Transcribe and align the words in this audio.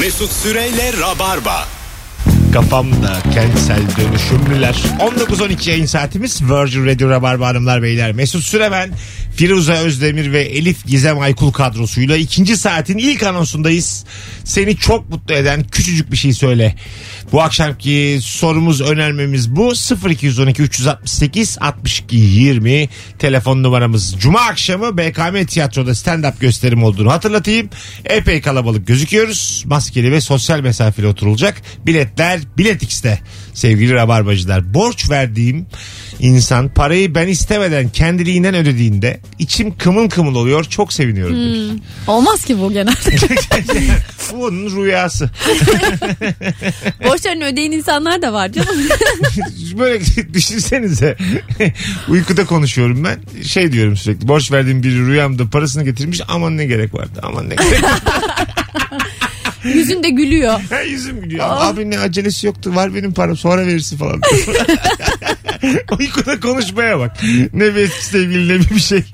Mesut 0.00 0.32
Süreyle 0.32 0.92
Rabarba. 1.00 1.68
Kafamda 2.52 3.22
kentsel 3.34 3.82
dönüşümlüler. 3.96 4.74
19-12 5.00 5.70
yayın 5.70 5.86
saatimiz 5.86 6.42
Virgin 6.42 6.86
Radio 6.86 7.08
Rabarba 7.10 7.46
Hanımlar 7.46 7.82
Beyler. 7.82 8.12
Mesut 8.12 8.42
Süremen, 8.42 8.90
Firuze 9.36 9.72
Özdemir 9.72 10.32
ve 10.32 10.42
Elif 10.42 10.86
Gizem 10.86 11.20
Aykul 11.20 11.52
kadrosuyla 11.52 12.16
ikinci 12.16 12.56
saatin 12.56 12.98
ilk 12.98 13.22
anonsundayız. 13.22 14.04
Seni 14.44 14.76
çok 14.76 15.10
mutlu 15.10 15.34
eden 15.34 15.64
küçücük 15.64 16.12
bir 16.12 16.16
şey 16.16 16.32
söyle. 16.32 16.74
Bu 17.32 17.42
akşamki 17.42 18.18
sorumuz 18.22 18.80
önermemiz 18.80 19.56
bu. 19.56 19.72
0212 20.08 20.62
368 20.62 21.58
62 21.60 22.16
20 22.16 22.88
telefon 23.18 23.62
numaramız. 23.62 24.14
Cuma 24.18 24.40
akşamı 24.40 24.98
BKM 24.98 25.44
Tiyatro'da 25.44 25.90
stand-up 25.90 26.40
gösterim 26.40 26.84
olduğunu 26.84 27.12
hatırlatayım. 27.12 27.70
Epey 28.04 28.40
kalabalık 28.40 28.86
gözüküyoruz. 28.86 29.64
Maskeli 29.66 30.12
ve 30.12 30.20
sosyal 30.20 30.60
mesafeli 30.60 31.06
oturulacak. 31.06 31.62
Biletler 31.86 32.40
Bilet 32.58 32.82
X'te 32.82 33.20
sevgili 33.54 33.92
rabarbacılar. 33.92 34.74
Borç 34.74 35.10
verdiğim 35.10 35.66
insan 36.20 36.68
parayı 36.68 37.14
ben 37.14 37.28
istemeden 37.28 37.88
kendiliğinden 37.88 38.54
ödediğinde 38.54 39.20
içim 39.38 39.76
kımıl 39.78 40.08
kımıl 40.08 40.34
oluyor. 40.34 40.64
Çok 40.64 40.92
seviniyorum 40.92 41.36
demiş. 41.36 41.82
Olmaz 42.06 42.44
ki 42.44 42.58
bu 42.58 42.72
genelde. 42.72 42.94
Bu 44.32 44.44
onun 44.44 44.84
rüyası. 44.84 45.30
Borçlarını 47.14 47.44
ödeyen 47.44 47.70
insanlar 47.70 48.22
da 48.22 48.32
var 48.32 48.52
canım. 48.52 48.76
Böyle 49.78 50.00
düşünsenize. 50.34 51.16
Uykuda 52.08 52.46
konuşuyorum 52.46 53.04
ben. 53.04 53.42
Şey 53.42 53.72
diyorum 53.72 53.96
sürekli. 53.96 54.28
Borç 54.28 54.52
verdiğim 54.52 54.82
biri 54.82 55.06
rüyamda 55.06 55.50
parasını 55.50 55.84
getirmiş. 55.84 56.20
Aman 56.28 56.56
ne 56.56 56.66
gerek 56.66 56.94
vardı. 56.94 57.20
Aman 57.22 57.50
ne 57.50 57.54
gerek 57.54 57.82
vardı. 57.82 58.10
Yüzünde 59.64 60.10
gülüyor. 60.10 60.60
Ha, 60.70 60.80
yüzüm 60.80 61.20
gülüyor. 61.20 61.44
Abi 61.48 61.90
ne 61.90 61.98
acelesi 61.98 62.46
yoktu. 62.46 62.74
Var 62.74 62.94
benim 62.94 63.12
param 63.14 63.36
sonra 63.36 63.66
verirsin 63.66 63.96
falan. 63.96 64.20
Uykuda 65.98 66.40
konuşmaya 66.40 66.98
bak. 66.98 67.16
Ne 67.52 67.74
bir 67.74 67.80
eski 67.80 68.04
sevgili 68.04 68.48
ne 68.48 68.60
bir 68.70 68.80
şey. 68.80 69.04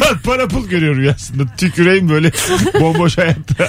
Para, 0.00 0.18
para 0.24 0.48
pul 0.48 0.68
görüyor 0.68 0.96
rüyasında. 0.96 1.42
Tüküreyim 1.56 2.08
böyle 2.08 2.32
bomboş 2.80 3.18
hayatta. 3.18 3.68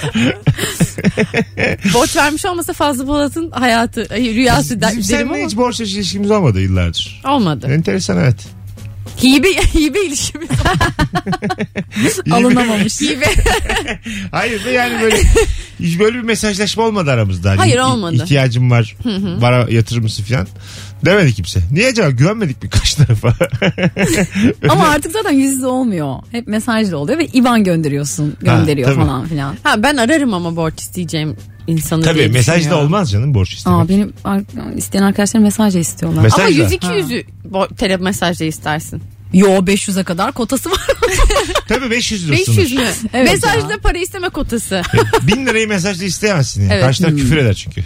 Borç 1.94 2.16
vermiş 2.16 2.44
olmasa 2.46 2.72
Fazlı 2.72 3.06
Polat'ın 3.06 3.50
hayatı, 3.50 4.06
ay, 4.10 4.20
rüyası 4.34 4.80
der, 4.80 4.90
Bizim 4.90 5.16
derim 5.16 5.26
seninle 5.28 5.42
ama 5.42 5.46
hiç 5.50 5.56
borç 5.56 5.80
ilişkimiz 5.80 6.30
olmadı 6.30 6.60
yıllardır. 6.60 7.20
olmadı. 7.28 7.66
Enteresan 7.70 8.18
evet. 8.18 8.46
Hibe, 9.22 9.48
hibe 9.48 10.04
ilişkimiz. 10.06 10.48
Alınamamış. 12.30 13.00
Hibe. 13.00 13.26
Hayır 14.30 14.64
be 14.64 14.70
yani 14.70 15.02
böyle 15.02 15.16
hiç 15.80 15.98
böyle 15.98 16.16
bir 16.18 16.22
mesajlaşma 16.22 16.82
olmadı 16.82 17.10
aramızda. 17.10 17.50
Hani 17.50 17.58
Hayır, 17.58 17.76
i- 17.76 17.82
olmadı. 17.82 18.14
İhtiyacım 18.14 18.70
var. 18.70 18.96
Bana 19.42 19.66
yatırır 19.70 20.00
mısın 20.00 20.24
falan. 20.24 20.46
Demedi 21.04 21.32
kimse. 21.34 21.60
Niye 21.72 21.88
acaba 21.88 22.10
güvenmedik 22.10 22.62
mi 22.62 22.70
kaç 22.70 22.94
tarafa? 22.94 23.34
Ama 24.68 24.88
artık 24.88 25.12
zaten 25.12 25.32
yüz 25.32 25.52
yüze 25.52 25.66
olmuyor. 25.66 26.16
Hep 26.32 26.46
mesajla 26.46 26.96
oluyor 26.96 27.18
ve 27.18 27.26
IBAN 27.26 27.64
gönderiyorsun. 27.64 28.36
Gönderiyor 28.40 28.88
tabii. 28.94 29.00
falan 29.04 29.26
filan. 29.26 29.56
Ha, 29.62 29.82
ben 29.82 29.96
ararım 29.96 30.34
ama 30.34 30.56
borç 30.56 30.80
isteyeceğim 30.80 31.36
insanı 31.66 32.02
Tabii 32.04 32.18
diye 32.18 32.28
mesajda 32.28 32.58
düşünüyorum. 32.60 32.84
olmaz 32.86 33.10
canım 33.10 33.34
borç 33.34 33.52
istemek. 33.54 33.78
Aa, 33.78 33.88
benim 33.88 34.12
ar- 34.24 34.42
isteyen 34.76 35.02
arkadaşlarım 35.02 35.44
mesajla 35.44 35.80
istiyorlar. 35.80 36.22
Mesaj- 36.24 36.40
Ama 36.40 36.48
Mesajla. 36.48 36.62
100 36.64 36.72
200'ü 37.10 37.24
bo- 37.52 37.74
tele 37.76 37.96
mesajda 37.96 38.44
istersin. 38.44 39.02
Yo 39.32 39.48
500'e 39.48 40.04
kadar 40.04 40.32
kotası 40.32 40.70
var. 40.70 40.86
Tabii 41.68 41.90
500 41.90 42.28
lira 42.28 42.36
500 42.36 42.72
mü? 42.72 42.80
Evet 43.12 43.30
mesajda 43.32 43.72
ya. 43.72 43.78
para 43.82 43.98
isteme 43.98 44.28
kotası. 44.28 44.82
Bin 45.22 45.46
lirayı 45.46 45.68
mesajda 45.68 46.04
isteyemezsin. 46.04 46.62
Yani. 46.62 46.72
Evet. 46.72 46.84
Karşı 46.84 47.02
taraf 47.02 47.16
küfür 47.16 47.36
eder 47.36 47.54
çünkü. 47.54 47.84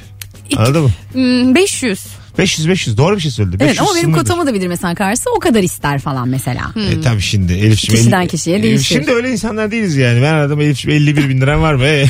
Anladın 0.56 0.82
mı? 0.82 0.90
Hmm, 1.12 1.54
500. 1.54 2.06
500 2.38 2.68
500 2.68 2.96
doğru 2.98 3.16
bir 3.16 3.20
şey 3.20 3.30
söyledi. 3.30 3.56
evet 3.60 3.70
500 3.70 3.80
ama 3.88 3.96
benim 3.96 4.12
kotamı 4.12 4.46
da 4.46 4.54
bilir 4.54 4.66
mesela 4.68 4.94
karşısı 4.94 5.30
o 5.36 5.38
kadar 5.40 5.62
ister 5.62 5.98
falan 6.00 6.28
mesela. 6.28 6.72
E, 6.90 7.00
tabii 7.00 7.20
şimdi 7.20 7.52
Elif'ciğim. 7.52 7.98
Kişiden 8.00 8.22
elli- 8.22 8.28
kişiye 8.28 8.62
değişir. 8.62 8.84
Şimdi 8.84 9.10
öyle 9.12 9.30
insanlar 9.32 9.70
değiliz 9.70 9.96
yani. 9.96 10.22
Ben 10.22 10.32
aradım 10.32 10.60
Elif'ciğim 10.60 11.02
51 11.02 11.28
bin 11.28 11.40
liram 11.40 11.62
var 11.62 11.74
mı? 11.74 11.84
E, 11.86 12.06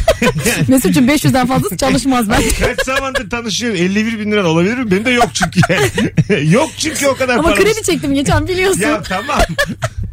Mesut'cum 0.69 1.09
500'den 1.09 1.47
fazlası 1.47 1.77
çalışmaz 1.77 2.31
ben. 2.31 2.43
Kaç 2.61 2.87
zamandır 2.87 3.31
tanışıyoruz 3.31 3.81
51 3.81 4.19
bin 4.21 4.33
liran 4.33 4.45
olabilir 4.45 4.75
mi? 4.79 4.91
Benim 4.91 5.05
de 5.05 5.11
yok 5.11 5.29
çünkü 5.35 5.61
yani. 5.69 6.51
yok 6.53 6.71
çünkü 6.79 7.07
o 7.07 7.17
kadar 7.17 7.35
Ama 7.35 7.43
paramız. 7.43 7.65
kredi 7.65 7.83
çektim 7.87 8.15
geçen 8.15 8.49
biliyorsun. 8.49 8.81
Ya 8.81 9.03
tamam. 9.03 9.39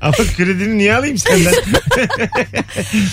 Ama 0.02 0.14
kredini 0.38 0.78
niye 0.78 0.96
alayım 0.96 1.18
senden? 1.18 1.54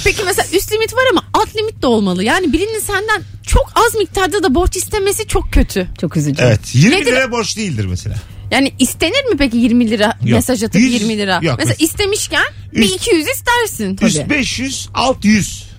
Peki 0.05 0.23
mesela 0.27 0.49
üst 0.57 0.73
limit 0.73 0.95
var 0.95 1.03
ama 1.11 1.23
alt 1.35 1.57
limit 1.57 1.83
de 1.83 1.87
olmalı. 1.87 2.25
Yani 2.25 2.53
birinin 2.53 2.79
senden 2.81 3.23
çok 3.47 3.73
az 3.75 3.95
miktarda 3.95 4.43
da 4.43 4.55
borç 4.55 4.77
istemesi 4.77 5.27
çok 5.27 5.53
kötü. 5.53 5.89
Çok 6.01 6.17
üzücü. 6.17 6.43
evet 6.43 6.61
20 6.75 6.97
Nedir? 6.97 7.07
lira 7.13 7.31
borç 7.31 7.57
değildir 7.57 7.85
mesela. 7.87 8.17
Yani 8.51 8.73
istenir 8.79 9.25
mi 9.31 9.37
peki 9.39 9.57
20 9.57 9.91
lira 9.91 10.19
mesaj 10.23 10.63
atıp 10.63 10.81
Yüz- 10.81 10.93
20 10.95 11.19
lira? 11.19 11.41
yok. 11.43 11.55
Mesela 11.59 11.77
istemişken 11.79 12.45
bir 12.73 12.83
Üst- 12.83 12.95
200 12.97 13.27
istersin. 13.29 13.99
Üst 14.03 14.29
500 14.31 14.89
alt 14.95 15.25
100. 15.25 15.71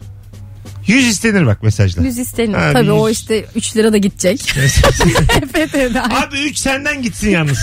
100 0.88 1.08
istenir 1.08 1.46
bak 1.46 1.64
mesajla. 1.64 2.04
100 2.04 2.18
istenir. 2.18 2.54
Ha, 2.54 2.70
Tabii 2.74 2.84
bir 2.86 2.90
o 2.92 3.10
yüz. 3.10 3.18
işte 3.20 3.46
3 3.56 3.76
lira 3.78 3.94
da 3.94 3.98
gidecek. 3.98 4.42
EFT'den. 4.58 6.10
Abi 6.10 6.40
3 6.40 6.58
senden 6.58 7.02
gitsin 7.02 7.30
yalnız. 7.30 7.60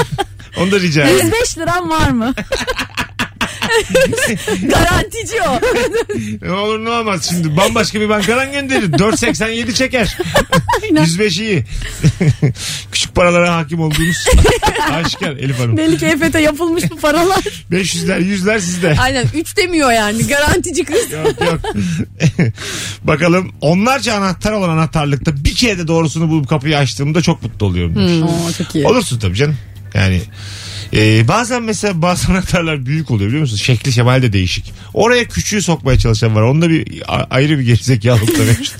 Onu 0.58 0.70
da 0.72 0.80
rica 0.80 1.02
ederim. 1.04 1.26
105 1.26 1.58
liram 1.58 1.90
var 1.90 2.08
mı? 2.10 2.34
Garantici 4.62 5.42
o. 5.42 5.60
Ne 6.42 6.52
olur 6.60 6.84
ne 6.84 6.90
olmaz 6.90 7.28
şimdi 7.30 7.56
bambaşka 7.56 8.00
bir 8.00 8.08
bankadan 8.08 8.52
gönderir. 8.52 8.92
4.87 8.92 9.74
çeker. 9.74 10.16
105 11.00 11.38
iyi. 11.38 11.64
Küçük 12.92 13.14
paralara 13.14 13.56
hakim 13.56 13.80
olduğunuz 13.80 14.26
aşikar 14.92 15.30
Elif 15.30 15.58
Hanım. 15.58 15.76
Belli 15.76 15.98
ki 15.98 16.06
EFT 16.06 16.40
yapılmış 16.40 16.90
bu 16.90 16.96
paralar. 16.96 17.38
500'ler 17.70 18.20
100'ler 18.20 18.60
sizde. 18.60 18.96
Aynen 19.00 19.26
3 19.34 19.56
demiyor 19.56 19.92
yani 19.92 20.26
garantici 20.26 20.84
kız. 20.84 21.12
Yok 21.12 21.40
yok. 21.40 21.60
Bakalım 23.04 23.52
onlarca 23.60 24.14
anahtar 24.14 24.52
olan 24.52 24.68
anahtarlıkta 24.68 25.44
bir 25.44 25.54
kere 25.54 25.78
de 25.78 25.88
doğrusunu 25.88 26.28
bulup 26.28 26.48
kapıyı 26.48 26.78
açtığımda 26.78 27.22
çok 27.22 27.42
mutlu 27.42 27.66
oluyorum. 27.66 27.94
demiş. 27.94 28.30
Oo, 28.48 28.52
çok 28.64 28.74
iyi. 28.74 28.86
Olursun 28.86 29.18
tabii 29.18 29.34
canım. 29.36 29.56
Yani 29.94 30.20
e, 30.94 31.28
bazen 31.28 31.62
mesela 31.62 32.02
bazı 32.02 32.32
anahtarlar 32.32 32.86
büyük 32.86 33.10
oluyor 33.10 33.28
biliyor 33.28 33.40
musun? 33.42 33.56
Şekli 33.56 33.92
şemali 33.92 34.22
de 34.22 34.32
değişik. 34.32 34.72
Oraya 34.94 35.24
küçüğü 35.24 35.62
sokmaya 35.62 35.98
çalışan 35.98 36.34
var. 36.34 36.42
Onda 36.42 36.70
bir 36.70 37.02
a- 37.08 37.26
ayrı 37.30 37.58
bir 37.58 37.64
gerizekalılık 37.64 38.38
da 38.38 38.42
mevcut. 38.44 38.74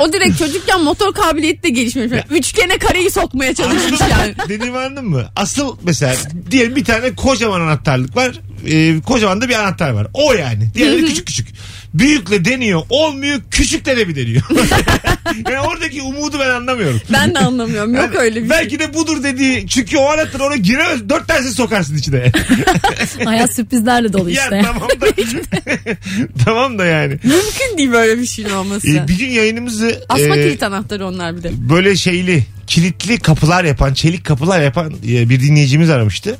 O 0.00 0.12
direkt 0.12 0.38
çocukken 0.38 0.80
motor 0.84 1.14
kabiliyeti 1.14 1.62
de 1.62 1.68
gelişmiş. 1.70 2.12
Üçgene 2.30 2.78
kareyi 2.78 3.10
sokmaya 3.10 3.54
çalışmış 3.54 4.00
yani. 4.10 4.34
Dediğimi 4.48 4.78
anladın 4.78 5.04
mı? 5.08 5.24
Asıl 5.36 5.76
mesela 5.82 6.16
diyelim 6.50 6.76
bir 6.76 6.84
tane 6.84 7.14
kocaman 7.14 7.60
anahtarlık 7.60 8.16
var. 8.16 8.32
E, 8.66 9.00
kocaman 9.00 9.40
da 9.40 9.48
bir 9.48 9.54
anahtar 9.54 9.90
var. 9.90 10.06
O 10.14 10.32
yani. 10.32 10.70
Diğerleri 10.74 11.04
küçük 11.06 11.26
küçük. 11.26 11.48
Büyükle 11.94 12.44
deniyor. 12.44 12.82
Olmuyor. 12.88 13.40
Küçükle 13.50 13.96
de 13.96 14.08
bir 14.08 14.16
deniyor. 14.16 14.42
yani 15.50 15.60
oradaki 15.68 16.02
umudu 16.02 16.38
ben 16.40 16.50
anlamıyorum. 16.50 17.00
Ben 17.12 17.34
de 17.34 17.38
anlamıyorum. 17.38 17.94
Yok 17.94 18.04
Yani 18.04 18.18
öyle 18.18 18.34
bir 18.36 18.48
şey. 18.48 18.50
Belki 18.50 18.78
de 18.78 18.94
budur 18.94 19.22
dediği. 19.22 19.68
Çünkü 19.68 19.96
o 19.98 20.06
anahtar 20.10 20.40
ona 20.40 20.56
giremez. 20.56 21.08
Dört 21.08 21.28
tanesini 21.28 21.52
sokarsın 21.52 21.96
içine. 21.96 22.32
Hayat 23.24 23.54
sürprizlerle 23.54 24.12
dolu 24.12 24.30
ya 24.30 24.42
işte. 24.42 24.62
tamam 24.64 24.88
da. 25.00 25.06
tamam 26.44 26.78
da 26.78 26.84
yani. 26.86 27.12
Mümkün 27.12 27.78
değil 27.78 27.92
böyle 27.92 28.20
bir 28.20 28.26
şeyin 28.26 28.50
olması. 28.50 28.90
Ee, 28.90 29.08
bir 29.08 29.18
gün 29.18 29.28
yayınımızı 29.28 30.04
Asma 30.08 30.36
e, 30.36 30.42
kilit 30.42 30.62
anahtarı 30.62 31.06
onlar 31.06 31.36
bir 31.36 31.42
de. 31.42 31.50
böyle 31.70 31.96
şeyli 31.96 32.44
kilitli 32.70 33.18
kapılar 33.18 33.64
yapan 33.64 33.94
çelik 33.94 34.24
kapılar 34.24 34.62
yapan 34.62 34.92
e, 35.08 35.28
bir 35.28 35.40
dinleyicimiz 35.40 35.90
aramıştı. 35.90 36.38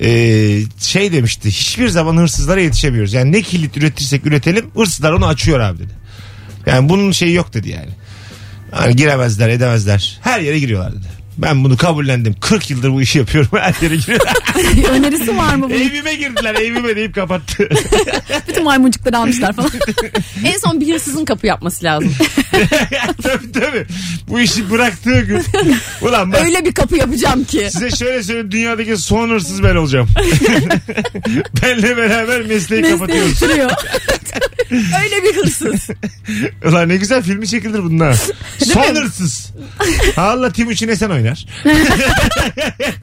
Ee, 0.00 0.60
şey 0.80 1.12
demişti 1.12 1.48
hiçbir 1.48 1.88
zaman 1.88 2.16
hırsızlara 2.16 2.60
yetişemiyoruz. 2.60 3.12
Yani 3.12 3.32
ne 3.32 3.42
kilit 3.42 3.76
üretirsek 3.76 4.26
üretelim 4.26 4.70
hırsızlar 4.74 5.12
onu 5.12 5.26
açıyor 5.26 5.60
abi 5.60 5.78
dedi. 5.78 5.92
Yani 6.66 6.88
bunun 6.88 7.12
şeyi 7.12 7.34
yok 7.34 7.54
dedi 7.54 7.68
yani. 7.68 7.90
Hani 8.70 8.96
giremezler 8.96 9.48
edemezler 9.48 10.18
her 10.22 10.40
yere 10.40 10.58
giriyorlar 10.58 10.92
dedi. 10.92 11.06
Ben 11.38 11.64
bunu 11.64 11.76
kabullendim. 11.76 12.34
40 12.40 12.70
yıldır 12.70 12.92
bu 12.92 13.02
işi 13.02 13.18
yapıyorum. 13.18 13.50
Her 13.58 13.74
yere 13.82 13.96
giriyorlar. 13.96 14.36
Önerisi 14.90 15.36
var 15.38 15.54
mı 15.54 15.64
bunun? 15.70 15.80
evime 15.80 16.14
girdiler. 16.14 16.54
Evime 16.54 16.96
deyip 16.96 17.14
kapattı. 17.14 17.68
Bütün 18.48 18.64
maymuncukları 18.64 19.18
almışlar 19.18 19.52
falan. 19.52 19.70
En 20.44 20.58
son 20.58 20.80
bir 20.80 20.94
hırsızın 20.94 21.24
kapı 21.24 21.46
yapması 21.46 21.84
lazım. 21.84 22.14
tabii 23.22 23.52
tabii. 23.52 23.86
Bu 24.28 24.40
işi 24.40 24.70
bıraktığı 24.70 25.20
gün. 25.20 25.42
Ulan 26.02 26.32
bak 26.32 26.42
Öyle 26.44 26.64
bir 26.64 26.72
kapı 26.74 26.96
yapacağım 26.96 27.44
ki. 27.44 27.68
Size 27.70 27.90
şöyle 27.90 28.22
söyleyeyim 28.22 28.50
dünyadaki 28.50 28.96
son 28.96 29.30
hırsız 29.30 29.62
ben 29.62 29.76
olacağım. 29.76 30.08
Benle 31.62 31.96
beraber 31.96 32.40
mesleği 32.40 32.70
Mesleği 32.70 32.92
kapatıyoruz. 32.92 33.42
Öyle 35.02 35.22
bir 35.24 35.36
hırsız. 35.36 35.88
Ulan 36.64 36.88
ne 36.88 36.96
güzel 36.96 37.22
filmi 37.22 37.48
çekilir 37.48 37.82
bunlar. 37.84 38.16
Son 38.58 38.94
hırsız. 38.94 39.50
Allah 40.16 40.52
Timuçin 40.52 40.88
Esen 40.88 41.10
oynar. 41.10 41.46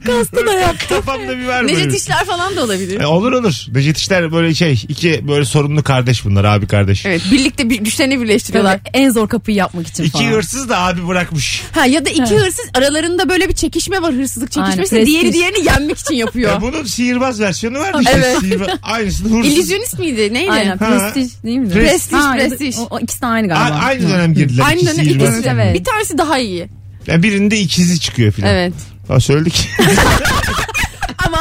Kastı 0.06 0.46
da 0.46 0.52
yaptı. 0.52 0.88
Kafamda 0.88 1.38
bir 1.38 1.46
var 1.46 1.62
böyle. 1.62 1.74
Necdet 1.78 2.00
İşler 2.00 2.24
falan 2.24 2.56
da 2.56 2.64
olabilir. 2.64 3.00
E, 3.00 3.06
olur 3.06 3.32
olur. 3.32 3.54
Necdet 3.72 3.98
İşler 3.98 4.32
böyle 4.32 4.54
şey 4.54 4.84
iki 4.88 5.28
böyle 5.28 5.44
sorumlu 5.44 5.82
kardeş 5.82 6.24
bunlar 6.24 6.44
abi 6.44 6.66
kardeş. 6.66 7.06
Evet 7.06 7.22
birlikte 7.32 7.70
bir 7.70 7.78
güçlerini 7.80 8.20
birleştiriyorlar. 8.20 8.80
En 8.92 9.10
zor 9.10 9.28
kapıyı 9.38 9.56
yapmak 9.56 9.86
için 9.86 10.02
İki 10.04 10.12
falan. 10.12 10.24
hırsız 10.32 10.68
da 10.68 10.78
abi 10.78 11.08
bırakmış. 11.08 11.62
Ha 11.72 11.86
ya 11.86 12.04
da 12.04 12.10
iki 12.10 12.20
Evet. 12.34 12.42
hırsız 12.42 12.64
aralarında 12.74 13.28
böyle 13.28 13.48
bir 13.48 13.54
çekişme 13.54 14.02
var 14.02 14.14
hırsızlık 14.14 14.50
Aynen, 14.56 14.66
çekişmesi. 14.66 14.90
prestij. 14.94 15.06
Diğeri 15.14 15.32
diğerini 15.32 15.66
yenmek 15.66 15.98
için 15.98 16.14
yapıyor. 16.14 16.50
Ya 16.50 16.60
bunun 16.60 16.84
sihirbaz 16.84 17.40
versiyonu 17.40 17.78
vardı 17.78 17.98
işte. 18.00 18.12
Evet. 18.16 18.38
Sihirbaz, 18.40 18.68
aynısını 18.82 19.36
hırsız. 19.38 19.52
İllüzyonist 19.52 19.98
miydi? 19.98 20.34
Neydi? 20.34 20.50
Aynen 20.52 20.78
Ha. 20.78 20.88
prestij 20.88 21.30
değil 21.44 21.58
mi? 21.58 21.70
Prestij, 21.70 22.18
Ha, 22.18 22.36
ya 22.36 22.44
da- 22.44 22.48
prestij. 22.48 22.74
O, 22.78 22.86
o 22.90 22.98
ikisi 23.00 23.22
de 23.22 23.26
aynı 23.26 23.46
A- 23.54 23.56
galiba. 23.68 23.76
aynı 23.76 24.08
dönem 24.10 24.34
girdiler. 24.34 24.64
Aynı 24.66 24.80
iki 24.80 24.86
dönem 24.86 25.04
sihirbaz. 25.04 25.28
ikisi 25.28 25.44
de. 25.44 25.50
Evet. 25.50 25.74
Bir 25.80 25.84
tanesi 25.84 26.18
daha 26.18 26.38
iyi. 26.38 26.68
Ya 27.06 27.22
birinde 27.22 27.60
ikizi 27.60 28.00
çıkıyor 28.00 28.32
filan. 28.32 28.50
Evet. 28.54 28.72
Ha 29.08 29.20
söyledik. 29.20 29.68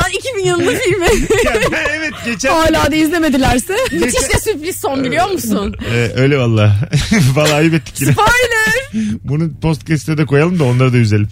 Ama 0.07 0.15
2000 0.19 0.45
yılında 0.45 0.71
filmi. 0.79 1.05
ya 1.45 1.53
ben 1.71 1.85
evet 1.99 2.13
geçen 2.25 2.49
Hala 2.49 2.91
da 2.91 2.95
izlemedilerse. 2.95 3.75
Müthiş 3.91 4.33
de 4.33 4.39
sürpriz 4.39 4.75
son 4.79 5.03
biliyor 5.03 5.29
musun? 5.29 5.75
Ee, 5.93 6.11
öyle 6.15 6.37
valla. 6.37 6.75
valla 7.35 7.53
ayıp 7.53 7.73
ettik 7.73 8.01
yine. 8.01 8.11
Spoiler. 8.13 9.07
Bunu 9.23 9.59
podcast'e 9.61 10.17
de 10.17 10.25
koyalım 10.25 10.59
da 10.59 10.63
onları 10.63 10.93
da 10.93 10.97
üzelim. 10.97 11.27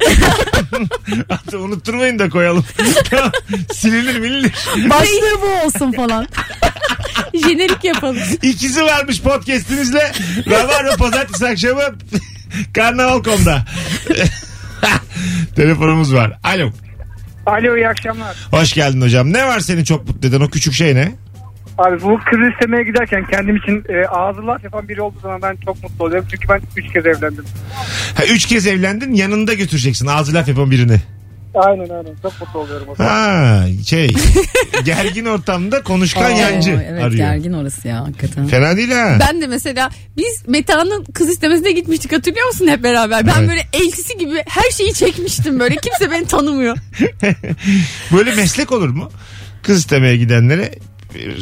Hatta 1.30 1.58
unutturmayın 1.58 2.20
da 2.20 2.30
koyalım. 2.30 2.66
Tamam. 3.10 3.32
Silinir 3.74 4.20
milinir. 4.20 4.52
Başlığı 4.90 5.42
bu 5.42 5.66
olsun 5.66 5.92
falan. 5.92 6.28
Jenerik 7.34 7.84
yapalım. 7.84 8.18
İkizi 8.42 8.84
varmış 8.84 9.22
podcast'imizle. 9.22 10.12
Rabarba 10.50 10.96
pazartesi 10.96 11.48
akşamı 11.48 11.82
Karnaval.com'da. 12.74 13.66
Telefonumuz 15.56 16.14
var. 16.14 16.40
Alo. 16.44 16.72
Alo 17.46 17.78
iyi 17.78 17.88
akşamlar. 17.90 18.38
Hoş 18.52 18.74
geldin 18.74 19.02
hocam. 19.02 19.34
Ne 19.34 19.48
var 19.48 19.60
seni 19.60 19.86
çok 19.86 20.08
mutlu 20.08 20.30
eden 20.30 20.42
o 20.42 20.50
küçük 20.50 20.74
şey 20.74 20.96
ne? 20.96 21.12
Abi 21.78 22.02
bu 22.02 22.20
kız 22.32 22.40
istemeye 22.54 22.84
giderken 22.84 23.26
kendim 23.26 23.56
için 23.56 23.84
e, 23.90 24.08
ağzı 24.08 24.48
laf 24.48 24.64
yapan 24.64 24.90
biri 24.90 25.02
olduğu 25.02 25.20
zaman 25.20 25.42
ben 25.42 25.58
çok 25.66 25.84
mutlu 25.84 26.06
oluyorum. 26.06 26.28
Çünkü 26.32 26.50
ben 26.50 26.62
3 26.78 26.94
kez 26.94 27.06
evlendim. 27.06 27.46
Ha, 28.16 28.24
üç 28.26 28.46
kez 28.46 28.68
evlendin 28.68 29.14
yanında 29.14 29.54
götüreceksin 29.54 30.08
ağzı 30.08 30.34
laf 30.34 30.48
yapan 30.48 30.72
birini. 30.72 30.98
Aynen 31.56 31.90
aynen 31.90 32.16
çok 32.22 32.42
mutlu 32.42 32.60
oluyorum 32.60 32.88
o 32.90 32.96
zaman. 32.96 33.12
Ha 33.12 33.64
şey 33.88 34.10
gergin 34.86 35.26
ortamda 35.26 35.84
konuşkan 35.84 36.34
Oo, 36.34 36.38
yancı 36.38 36.72
evet 36.90 37.04
arıyor. 37.04 37.30
gergin 37.30 37.54
orası 37.54 37.88
ya 37.88 38.02
hakikaten. 38.08 38.48
Fena 38.48 38.78
değil 38.78 38.92
ha. 38.92 39.18
Ben 39.20 39.42
de 39.42 39.48
mesela 39.48 39.90
biz 40.18 40.44
Meta'nın 40.48 41.04
kız 41.04 41.30
istemesine 41.30 41.72
gitmiştik 41.72 42.14
hatırlıyor 42.14 42.48
musun 42.48 42.68
hep 42.68 42.84
beraber? 42.84 43.28
Ben 43.28 43.34
Evet. 43.40 43.50
böyle 43.50 43.68
eltisi 43.74 44.18
gibi 44.18 44.44
her 44.48 44.72
şeyi 44.72 44.94
çekmiştim 44.94 45.60
böyle. 45.60 45.76
Kimse 45.76 46.12
beni 46.12 46.26
tanımıyor. 46.28 46.78
Böyle 48.14 48.36
meslek 48.36 48.72
olur 48.72 48.90
mu? 48.90 49.12
Kız 49.64 49.78
istemeye 49.80 50.18
gidenlere 50.18 50.72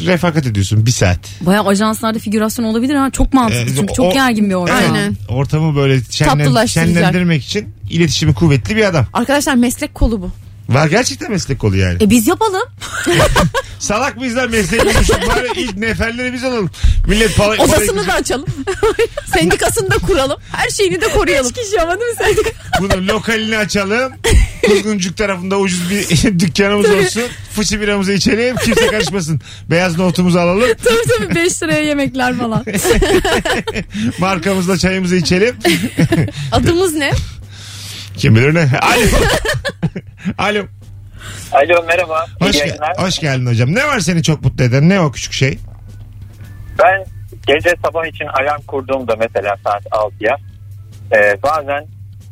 refakat 0.06 0.46
ediyorsun 0.48 0.86
bir 0.86 0.92
saat. 0.92 1.20
Baya 1.42 1.64
ajanslarda 1.64 2.20
figürasyon 2.20 2.66
olabilir 2.66 2.96
ha. 2.96 3.10
Çok 3.12 3.34
mantıklı 3.34 3.72
Ee, 3.72 3.76
çünkü 3.76 3.92
o- 3.92 3.96
çok 3.96 4.14
gergin 4.14 4.50
bir 4.50 4.56
ortam. 4.56 4.78
Aynen. 4.78 5.16
Ortamı 5.30 5.76
böyle 5.76 6.02
şenlen, 6.10 6.38
Tatlılaştıracak. 6.38 6.94
şenlendirmek 6.96 7.44
için 7.46 7.70
iletişimi 7.90 8.34
kuvvetli 8.34 8.76
bir 8.76 8.84
adam. 8.86 9.06
Arkadaşlar 9.14 9.56
meslek 9.56 9.96
kolu 9.96 10.22
bu. 10.22 10.32
Var 10.70 10.88
gerçekten 10.88 11.32
meslek 11.32 11.64
oluyor 11.64 11.90
yani. 11.92 12.04
E 12.04 12.10
biz 12.10 12.28
yapalım. 12.28 12.62
Salak 13.80 14.18
mıyız 14.18 14.36
lan 14.36 14.50
meslek 14.52 14.86
bulmuşuz. 14.86 15.10
Bari 15.28 15.48
ilk 15.56 15.78
neferleri 15.78 16.34
biz 16.34 16.44
olalım. 16.44 16.70
Millet 17.08 17.38
para, 17.38 17.56
para- 17.56 17.64
Odasını 17.64 18.08
da 18.08 18.14
açalım. 18.14 18.46
Sendikasını 19.34 19.92
da 19.92 19.96
kuralım. 19.96 20.40
Her 20.52 20.70
şeyini 20.70 21.02
de 21.02 21.08
koruyalım. 21.08 21.52
kişi 21.52 21.82
ama 21.82 22.00
değil 22.00 22.12
mi 22.12 22.18
sendika? 22.18 22.50
Bunun 22.82 23.08
lokalini 23.08 23.58
açalım. 23.58 24.14
Kuzguncuk 24.66 25.18
tarafında 25.18 25.58
ucuz 25.60 25.90
bir 25.90 26.40
dükkanımız 26.40 26.90
olsun. 26.90 27.24
Fıçı 27.56 27.82
biramızı 27.82 28.14
içelim. 28.14 28.56
Kimse 28.56 28.88
karışmasın. 28.88 29.42
Beyaz 29.70 29.98
notumuzu 29.98 30.40
alalım. 30.40 30.70
tabii 30.84 31.18
tabii 31.18 31.36
5 31.36 31.64
liraya 31.64 31.84
yemekler 31.84 32.38
falan. 32.38 32.66
Markamızla 34.20 34.78
çayımızı 34.78 35.16
içelim. 35.16 35.56
Adımız 36.52 36.94
ne? 36.94 37.12
Kim 38.18 38.36
bilir 38.36 38.54
ne? 38.56 38.70
Alo. 38.82 39.06
Alo. 40.38 40.64
Alo 41.52 41.84
merhaba. 41.88 42.26
Hoş, 42.42 42.56
yayınlar. 42.56 42.94
hoş 42.98 43.20
geldin 43.20 43.46
hocam. 43.46 43.76
Ne 43.76 43.88
var 43.88 44.00
seni 44.00 44.24
çok 44.24 44.42
mutlu 44.44 44.64
eden? 44.64 44.90
Ne 44.90 45.00
o 45.02 45.12
küçük 45.12 45.34
şey? 45.34 45.60
Ben 46.80 47.06
gece 47.48 47.76
sabah 47.86 48.06
için 48.06 48.26
alarm 48.26 48.62
kurduğumda 48.68 49.16
mesela 49.16 49.56
saat 49.64 49.84
6'ya 49.86 50.38
e, 51.16 51.38
bazen 51.44 51.86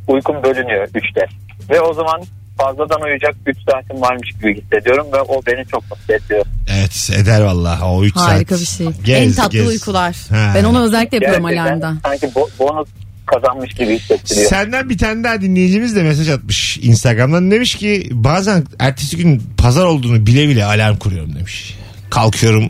uykum 0.07 0.43
bölünüyor 0.43 0.87
3'te. 0.87 1.25
Ve 1.69 1.81
o 1.81 1.93
zaman 1.93 2.21
fazladan 2.57 3.01
uyuyacak 3.01 3.35
3 3.45 3.57
saatim 3.71 4.01
varmış 4.01 4.29
gibi 4.31 4.61
hissediyorum 4.61 5.07
ve 5.13 5.21
o 5.21 5.41
beni 5.47 5.65
çok 5.65 5.91
mutlu 5.91 6.13
ediyor. 6.13 6.45
Evet 6.69 7.09
eder 7.17 7.41
vallahi 7.41 7.83
o 7.83 8.03
3 8.03 8.13
saat. 8.15 8.29
Harika 8.31 8.55
bir 8.55 8.65
şey. 8.65 8.87
Gez, 9.03 9.27
en 9.27 9.33
tatlı 9.43 9.57
gez. 9.57 9.67
uykular. 9.67 10.15
Ha. 10.29 10.51
Ben 10.55 10.63
onu 10.63 10.83
özellikle 10.83 11.17
yapıyorum 11.17 11.43
Gerçekten 11.47 11.65
alarmda. 11.65 11.93
sanki 12.03 12.25
bo- 12.27 12.49
bonus 12.59 12.89
kazanmış 13.33 13.73
gibi 13.73 13.99
hissettiriyor. 13.99 14.47
Senden 14.49 14.89
bir 14.89 14.97
tane 14.97 15.23
daha 15.23 15.41
dinleyicimiz 15.41 15.95
de 15.95 16.03
mesaj 16.03 16.29
atmış 16.29 16.77
Instagram'dan. 16.77 17.51
Demiş 17.51 17.75
ki 17.75 18.09
bazen 18.11 18.63
ertesi 18.79 19.17
gün 19.17 19.43
pazar 19.57 19.85
olduğunu 19.85 20.25
bile 20.25 20.49
bile 20.49 20.65
alarm 20.65 20.97
kuruyorum 20.97 21.35
demiş. 21.35 21.77
Kalkıyorum 22.09 22.69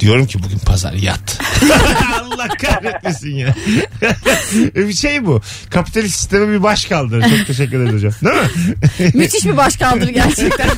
diyorum 0.00 0.26
ki 0.26 0.42
bugün 0.42 0.58
pazar 0.58 0.92
yat. 0.92 1.38
Allah 2.20 2.48
kahretmesin 2.48 3.34
ya. 3.36 3.54
bir 4.74 4.92
şey 4.92 5.26
bu. 5.26 5.42
Kapitalist 5.70 6.16
sisteme 6.16 6.48
bir 6.58 6.62
baş 6.62 6.84
kaldırır. 6.84 7.22
Çok 7.38 7.46
teşekkür 7.46 7.80
ederim 7.80 7.96
hocam. 7.96 8.12
Değil 8.24 8.36
mi? 8.36 9.10
Müthiş 9.18 9.44
bir 9.46 9.56
başkaldırı 9.56 10.10
gerçekten. 10.10 10.68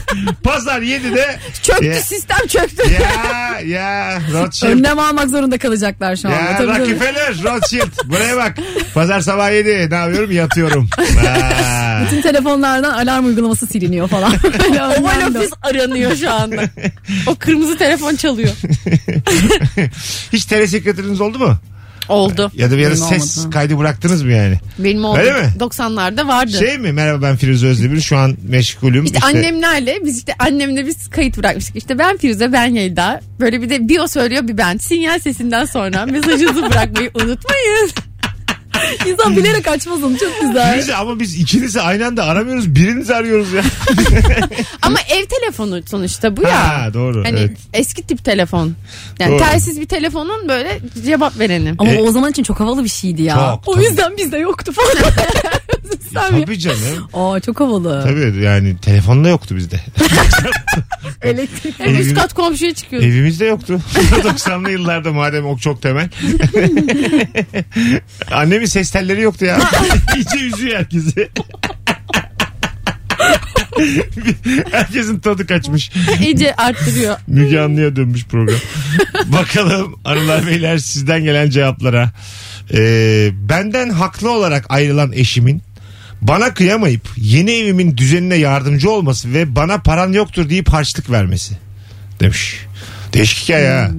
pazar 0.42 0.82
7'de 0.82 1.38
Çöktü 1.62 1.84
Ya. 1.86 2.00
sistem 2.02 2.46
çöktü. 2.48 2.82
ya 2.92 3.60
ya 3.60 4.20
Rothschild 4.32 4.68
Önlem 4.70 4.98
almak 4.98 5.30
zorunda 5.30 5.58
kalacaklar 5.58 6.16
şu 6.16 6.28
anda. 6.28 6.36
Ya 6.40 6.56
Tabii, 6.56 6.66
tabii. 6.66 6.78
Rockefeller, 6.80 7.42
Rothschild. 7.42 7.92
Buraya 8.04 8.36
bak. 8.36 8.56
Pazar 8.94 9.20
sabah 9.20 9.50
7. 9.52 9.90
Ne 9.90 9.94
yapıyorum? 9.94 10.30
Yatıyorum. 10.30 10.88
Ha. 11.24 12.02
Bütün 12.06 12.22
telefonlardan 12.22 12.92
alarm 12.92 13.26
uygulaması 13.26 13.66
siliniyor 13.66 14.08
falan. 14.08 14.32
Oval 15.00 15.34
ofis 15.36 15.50
aranıyor 15.62 16.16
şu 16.16 16.30
anda. 16.32 16.62
O 17.26 17.34
kırmızı 17.34 17.78
telefon 17.78 18.16
çalıyor. 18.16 18.52
Hiç 20.32 20.44
telesekreteriniz 20.44 21.20
oldu 21.20 21.38
mu? 21.38 21.56
Oldu. 22.08 22.50
Ya 22.54 22.70
da 22.70 22.76
bir 22.78 22.86
ara 22.86 22.94
Benim 22.94 23.04
ses 23.08 23.38
olmadı. 23.38 23.54
kaydı 23.54 23.78
bıraktınız 23.78 24.22
mı 24.22 24.32
yani? 24.32 24.58
Benim 24.78 25.04
oldu. 25.04 25.18
Öyle 25.18 25.32
mi? 25.32 25.52
90'larda 25.60 26.28
vardı. 26.28 26.52
Şey 26.58 26.78
mi? 26.78 26.92
Merhaba 26.92 27.22
ben 27.22 27.36
Firuze 27.36 27.66
Özdemir. 27.66 28.00
Şu 28.00 28.16
an 28.16 28.36
meşgulüm. 28.48 29.04
İşte, 29.04 29.18
annemlerle 29.22 29.98
biz 30.04 30.18
işte 30.18 30.34
annemle 30.38 30.86
biz 30.86 31.10
kayıt 31.10 31.38
bırakmıştık. 31.38 31.76
İşte 31.76 31.98
ben 31.98 32.16
Firuze 32.16 32.52
ben 32.52 32.66
Yelda. 32.74 33.20
Böyle 33.40 33.62
bir 33.62 33.70
de 33.70 33.88
bir 33.88 33.98
o 33.98 34.06
söylüyor 34.08 34.48
bir 34.48 34.58
ben. 34.58 34.76
Sinyal 34.76 35.18
sesinden 35.18 35.64
sonra 35.64 36.06
mesajınızı 36.06 36.62
bırakmayı 36.70 37.10
unutmayın. 37.14 37.90
İnsan 39.06 39.36
bilerek 39.36 39.68
açmaz 39.68 40.02
onu 40.02 40.18
çok 40.18 40.40
güzel. 40.40 40.74
Firuze 40.74 40.94
ama 40.94 41.20
biz 41.20 41.34
ikinizi 41.34 41.80
aynı 41.80 42.06
anda 42.06 42.24
aramıyoruz. 42.24 42.74
Birinizi 42.74 43.14
arıyoruz 43.14 43.52
ya. 43.52 43.62
Ama 44.82 44.98
ev 45.08 45.24
telefonu 45.26 45.80
sonuçta 45.90 46.36
bu 46.36 46.42
ya. 46.42 46.68
ha 46.84 46.94
doğru. 46.94 47.24
Hani 47.24 47.38
evet. 47.40 47.56
eski 47.72 48.02
tip 48.06 48.24
telefon. 48.24 48.74
Yani 49.18 49.30
Doğru. 49.32 49.38
telsiz 49.38 49.80
bir 49.80 49.86
telefonun 49.86 50.48
böyle 50.48 50.80
cevap 51.04 51.38
vereni. 51.38 51.74
Ama 51.78 51.90
E- 51.90 52.02
o 52.02 52.10
zaman 52.12 52.30
için 52.30 52.42
çok 52.42 52.60
havalı 52.60 52.84
bir 52.84 52.88
şeydi 52.88 53.22
ya. 53.22 53.34
Çok, 53.34 53.68
o 53.68 53.74
tabii. 53.74 53.84
yüzden 53.84 54.16
bizde 54.16 54.38
yoktu 54.38 54.72
falan. 54.72 55.12
Sen 56.12 56.34
mi? 56.34 56.44
Tabii 56.44 56.58
canım. 56.58 56.78
Aa 57.12 57.40
çok 57.40 57.60
havalı. 57.60 58.02
Tabii 58.04 58.42
yani 58.42 58.76
telefonda 58.76 59.28
yoktu 59.28 59.56
bizde. 59.56 59.80
Elektrik. 61.22 61.80
Hem 61.80 61.96
üst 61.96 62.14
kat 62.14 62.34
komşuya 62.34 62.74
çıkıyor. 62.74 63.02
Evimizde 63.02 63.44
yoktu. 63.44 63.80
90'lı 63.94 64.70
yıllarda 64.70 65.12
madem 65.12 65.46
o 65.46 65.58
çok 65.58 65.82
temel. 65.82 66.08
Annemin 68.30 68.66
ses 68.66 68.90
telleri 68.90 69.20
yoktu 69.20 69.44
ya. 69.44 69.58
İyice 70.16 70.38
üzüyor 70.38 70.78
herkesi. 70.78 71.28
Herkesin 74.70 75.20
tadı 75.20 75.46
kaçmış. 75.46 75.90
İyice 76.20 76.54
arttırıyor. 76.54 77.16
Müge 77.26 77.60
Anlı'ya 77.60 77.96
dönmüş 77.96 78.24
program. 78.24 78.58
Bakalım 79.26 79.94
hanımlar 80.04 80.46
beyler 80.46 80.78
sizden 80.78 81.24
gelen 81.24 81.50
cevaplara. 81.50 82.10
Ee, 82.74 83.30
benden 83.48 83.90
haklı 83.90 84.30
olarak 84.30 84.66
ayrılan 84.68 85.12
eşimin 85.12 85.62
bana 86.22 86.54
kıyamayıp 86.54 87.08
yeni 87.16 87.50
evimin 87.50 87.96
düzenine 87.96 88.34
yardımcı 88.34 88.90
olması 88.90 89.32
ve 89.32 89.56
bana 89.56 89.78
paran 89.78 90.12
yoktur 90.12 90.48
deyip 90.48 90.68
harçlık 90.68 91.10
vermesi 91.10 91.54
demiş. 92.20 92.66
Değişik 93.12 93.44
hikaye 93.44 93.70
ha. 93.70 93.90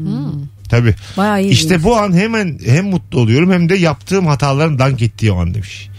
Tabii. 0.70 0.96
Bayağı 1.18 1.42
iyi. 1.42 1.52
İşte 1.52 1.84
bu 1.84 1.98
an 1.98 2.14
hemen 2.14 2.60
hem 2.66 2.86
mutlu 2.86 3.20
oluyorum 3.20 3.52
hem 3.52 3.70
de 3.70 3.76
yaptığım 3.76 4.28
hataların 4.28 4.80
dank 4.80 5.02
ettiği 5.02 5.32
o 5.32 5.42
an 5.42 5.54
demiş. 5.54 5.90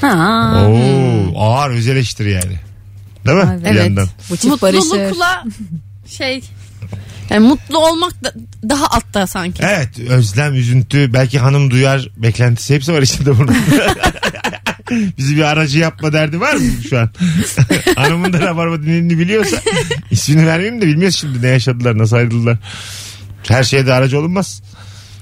Ha. 0.00 0.66
Oo, 0.68 1.38
ağır 1.38 1.70
öz 1.70 1.88
eleştiri 1.88 2.30
yani. 2.30 2.58
Değil 3.26 3.38
mi? 3.38 3.60
Evet. 3.62 3.74
Bir 3.74 3.80
yandan. 3.80 4.08
Bu 4.30 4.36
çift. 4.36 4.44
Mutlulukla 4.44 5.44
şey 6.06 6.42
yani 7.30 7.48
mutlu 7.48 7.78
olmak 7.78 8.24
da, 8.24 8.32
daha 8.68 8.86
altta 8.86 9.26
sanki. 9.26 9.62
Evet 9.62 10.00
özlem, 10.10 10.54
üzüntü, 10.54 11.12
belki 11.12 11.38
hanım 11.38 11.70
duyar 11.70 12.08
beklentisi 12.16 12.74
hepsi 12.74 12.92
var 12.92 13.02
içinde 13.02 13.38
bunun. 13.38 13.56
Bizi 15.18 15.36
bir 15.36 15.42
aracı 15.42 15.78
yapma 15.78 16.12
derdi 16.12 16.40
var 16.40 16.54
mı 16.54 16.70
şu 16.90 16.98
an? 16.98 17.10
Hanımın 17.96 18.32
da 18.32 18.40
rabarba 18.40 18.82
dinlediğini 18.82 19.18
biliyorsa 19.18 19.56
ismini 20.10 20.46
vermeyeyim 20.46 20.80
de 20.80 20.86
bilmiyoruz 20.86 21.16
şimdi 21.16 21.42
ne 21.42 21.48
yaşadılar 21.48 21.98
nasıl 21.98 22.16
ayrıldılar. 22.16 22.58
Her 23.48 23.62
şeye 23.62 23.86
de 23.86 23.92
aracı 23.92 24.18
olunmaz. 24.18 24.62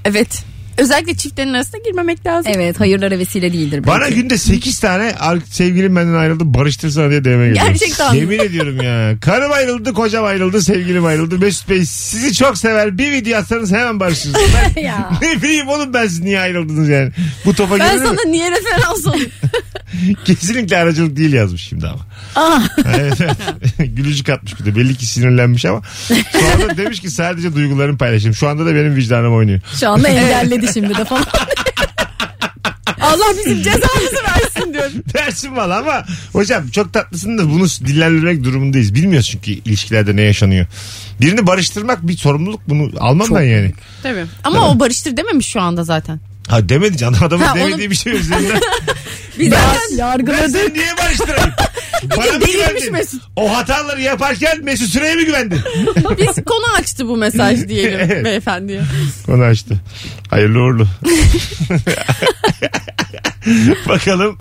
Evet. 0.05 0.45
Özellikle 0.81 1.15
çiftlerin 1.17 1.55
arasına 1.55 1.81
girmemek 1.85 2.27
lazım. 2.27 2.53
Evet 2.57 2.81
hayırlara 2.81 3.19
vesile 3.19 3.53
değildir 3.53 3.77
belki. 3.87 3.87
Bana 3.87 4.09
günde 4.09 4.39
8 4.39 4.79
tane 4.81 5.15
ar- 5.21 5.39
sevgilim 5.51 5.97
benden 5.97 6.15
ayrıldı 6.15 6.55
barıştırsana 6.55 7.11
diye 7.11 7.25
DM 7.25 7.29
geliyor. 7.29 7.55
Gerçekten 7.67 8.15
mi? 8.15 8.21
Yemin 8.21 8.39
ediyorum 8.39 8.83
ya. 8.83 9.15
Karım 9.21 9.53
ayrıldı, 9.53 9.93
kocam 9.93 10.25
ayrıldı, 10.25 10.63
sevgilim 10.63 11.05
ayrıldı. 11.05 11.39
Mesut 11.39 11.69
Bey 11.69 11.85
sizi 11.87 12.35
çok 12.35 12.59
sever. 12.59 12.99
Bir 12.99 13.13
video 13.13 13.39
atsanız 13.39 13.73
hemen 13.73 14.01
barışırız. 14.01 14.35
Ben, 14.77 14.83
Ya. 14.83 15.11
ne 15.23 15.43
bileyim 15.43 15.69
oğlum 15.69 15.95
ben 15.95 16.07
siz 16.07 16.21
niye 16.21 16.41
ayrıldınız 16.41 16.89
yani. 16.89 17.11
Bu 17.45 17.55
topa 17.55 17.79
Ben 17.79 17.87
girer 17.87 17.99
mi? 17.99 18.07
sana 18.17 18.31
niye 18.31 18.51
referans 18.51 19.07
olayım? 19.07 19.31
Kesinlikle 20.25 20.77
aracılık 20.77 21.17
değil 21.17 21.33
yazmış 21.33 21.63
şimdi 21.63 21.87
ama. 21.87 22.01
Ah, 22.37 22.69
Evet, 22.95 23.15
evet. 23.21 23.37
Gülücük 23.97 24.29
atmış 24.29 24.61
bir 24.61 24.65
de. 24.65 24.77
Belli 24.77 24.95
ki 24.97 25.07
sinirlenmiş 25.07 25.65
ama. 25.65 25.83
Sonra 26.33 26.77
demiş 26.77 27.01
ki 27.01 27.11
sadece 27.11 27.55
duygularımı 27.55 27.99
paylaşayım. 27.99 28.35
Şu 28.35 28.49
anda 28.49 28.67
da 28.67 28.75
benim 28.75 28.97
vicdanım 28.97 29.35
oynuyor. 29.35 29.61
şu 29.81 29.89
anda 29.89 30.09
engelledi 30.09 30.73
şimdi 30.75 30.95
de 30.95 31.05
falan. 31.05 31.25
Allah 33.01 33.25
bizim 33.39 33.63
cezamızı 33.63 34.17
versin 34.25 34.73
diyorum. 34.75 34.93
Dersin 35.15 35.57
valla 35.57 35.79
ama 35.79 36.05
hocam 36.33 36.69
çok 36.69 36.93
tatlısın 36.93 37.39
da 37.39 37.51
bunu 37.51 37.67
dillendirmek 37.67 38.45
durumundayız. 38.45 38.95
Bilmiyoruz 38.95 39.29
çünkü 39.29 39.51
ilişkilerde 39.51 40.17
ne 40.17 40.23
yaşanıyor. 40.23 40.67
Birini 41.21 41.47
barıştırmak 41.47 42.07
bir 42.09 42.17
sorumluluk 42.17 42.61
bunu 42.69 42.91
almam 42.99 43.29
ben 43.35 43.43
yani. 43.43 43.73
Tabii. 44.03 44.25
Ama 44.45 44.69
o 44.71 44.81
barıştır 44.81 45.17
dememiş 45.17 45.47
şu 45.47 45.61
anda 45.61 45.85
zaten. 45.85 46.21
Ha 46.49 46.69
demedi 46.69 46.97
canım 46.97 47.19
adamın 47.25 47.45
Ha, 47.45 47.55
demediği 47.55 47.75
onu- 47.85 47.91
bir 47.91 47.97
şey 47.97 48.13
üzerinden. 48.13 48.61
Biz 49.41 49.53
ben, 49.53 49.57
zaten 49.61 49.81
ben 49.91 49.97
Yargıladık. 49.97 50.51
seni 50.51 50.75
niye 50.75 50.97
barıştırayım? 51.05 51.51
Bana 52.17 52.33
mı 52.33 52.41
delirmiş 52.41 52.53
güvendin? 52.53 52.93
Mesut. 52.93 53.23
O 53.37 53.57
hataları 53.57 54.01
yaparken 54.01 54.65
Mesut 54.65 54.89
Süre'ye 54.89 55.15
mi 55.15 55.25
güvendin? 55.25 55.61
biz 56.19 56.45
konu 56.47 56.65
açtı 56.79 57.09
bu 57.09 57.17
mesaj 57.17 57.69
diyelim 57.69 58.01
Evet. 58.03 58.25
beyefendiye. 58.25 58.83
Konu 59.27 59.43
açtı. 59.43 59.81
Hayırlı 60.31 60.59
uğurlu. 60.59 60.87
Bakalım 63.89 64.39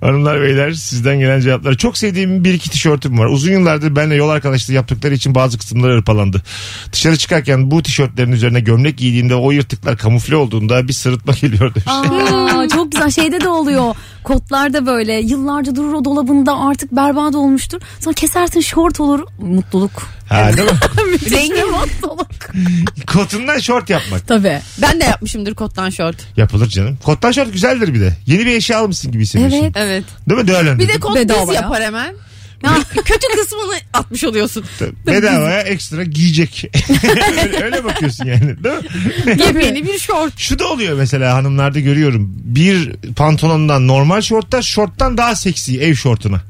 hanımlar 0.00 0.40
beyler 0.42 0.72
sizden 0.72 1.18
gelen 1.20 1.40
cevaplar. 1.40 1.74
Çok 1.74 1.98
sevdiğim 1.98 2.44
bir 2.44 2.54
iki 2.54 2.70
tişörtüm 2.70 3.18
var. 3.18 3.26
Uzun 3.26 3.52
yıllardır 3.52 3.96
benimle 3.96 4.14
yol 4.14 4.28
arkadaşlığı 4.28 4.74
yaptıkları 4.74 5.14
için 5.14 5.34
bazı 5.34 5.58
kısımları 5.58 5.92
hırpalandı. 5.96 6.42
Dışarı 6.92 7.16
çıkarken 7.16 7.70
bu 7.70 7.82
tişörtlerin 7.82 8.32
üzerine 8.32 8.60
gömlek 8.60 8.98
giydiğimde 8.98 9.34
o 9.34 9.50
yırtıklar 9.50 9.96
kamufle 9.96 10.36
olduğunda 10.36 10.88
bir 10.88 10.92
sırıtma 10.92 11.32
geliyor 11.32 11.74
demiş. 11.74 11.88
Aa, 11.88 12.68
çok 12.68 12.92
güzel 12.92 13.10
şeyde 13.10 13.40
de 13.40 13.48
oluyor. 13.48 13.94
Kotlarda 14.26 14.86
böyle 14.86 15.12
yıllarca 15.12 15.76
durur 15.76 15.92
o 15.92 16.04
dolabında 16.04 16.58
artık 16.60 16.92
berbat 16.92 17.34
olmuştur. 17.34 17.80
Sonra 18.00 18.14
kesersin 18.14 18.60
şort 18.60 19.00
olur. 19.00 19.20
Mutluluk. 19.38 20.08
Ha 20.28 20.50
değil 20.56 20.70
mi? 20.70 20.78
Rengi 21.30 21.62
Mutluluk. 21.64 22.28
Kotundan 23.06 23.58
şort 23.58 23.90
yapmak. 23.90 24.28
Tabii. 24.28 24.60
Ben 24.82 25.00
de 25.00 25.04
yapmışımdır 25.04 25.54
kottan 25.54 25.90
şort. 25.90 26.16
Yapılır 26.36 26.68
canım. 26.68 26.98
Kottan 27.04 27.32
şort 27.32 27.52
güzeldir 27.52 27.94
bir 27.94 28.00
de. 28.00 28.16
Yeni 28.26 28.46
bir 28.46 28.52
eşya 28.56 28.78
almışsın 28.78 29.12
gibi 29.12 29.22
hissediyorsun. 29.22 29.58
Evet. 29.58 29.72
Evet. 29.76 30.04
Değil 30.28 30.40
mi? 30.40 30.48
Değerlendir. 30.48 30.88
Bir 30.88 30.94
de 30.94 31.00
kot 31.00 31.16
Bedava 31.16 31.40
bez 31.48 31.54
ya. 31.54 31.60
yapar 31.62 31.82
hemen. 31.82 32.14
Kötü 33.04 33.26
kısmını 33.40 33.74
atmış 33.92 34.24
oluyorsun. 34.24 34.64
Bedavaya 35.06 35.60
ekstra 35.60 36.04
giyecek. 36.04 36.70
öyle, 37.42 37.64
öyle 37.64 37.84
bakıyorsun 37.84 38.24
yani 38.24 38.64
değil 38.64 38.76
mi? 38.76 39.42
Yepyeni 39.42 39.86
bir 39.86 39.98
şort. 39.98 40.38
Şu 40.38 40.58
da 40.58 40.68
oluyor 40.68 40.96
mesela 40.96 41.34
hanımlarda 41.34 41.80
görüyorum. 41.80 42.32
Bir 42.44 42.92
pantolondan 43.16 43.88
normal 43.88 44.20
şortlar 44.20 44.62
şorttan 44.62 45.18
daha 45.18 45.36
seksi 45.36 45.80
ev 45.80 45.94
şortuna. 45.94 46.40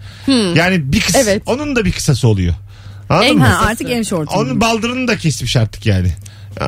Yani 0.54 0.92
bir 0.92 1.00
kısa, 1.00 1.18
Evet. 1.18 1.42
onun 1.46 1.76
da 1.76 1.84
bir 1.84 1.92
kısası 1.92 2.28
oluyor. 2.28 2.54
Anladın 3.08 3.26
En 3.28 3.36
mı? 3.36 3.46
Ha, 3.46 3.66
artık 3.66 3.90
ev 3.90 4.04
şortu. 4.04 4.34
Onun 4.34 4.60
baldırını 4.60 5.08
da 5.08 5.16
kesmiş 5.16 5.56
artık 5.56 5.86
yani. 5.86 6.12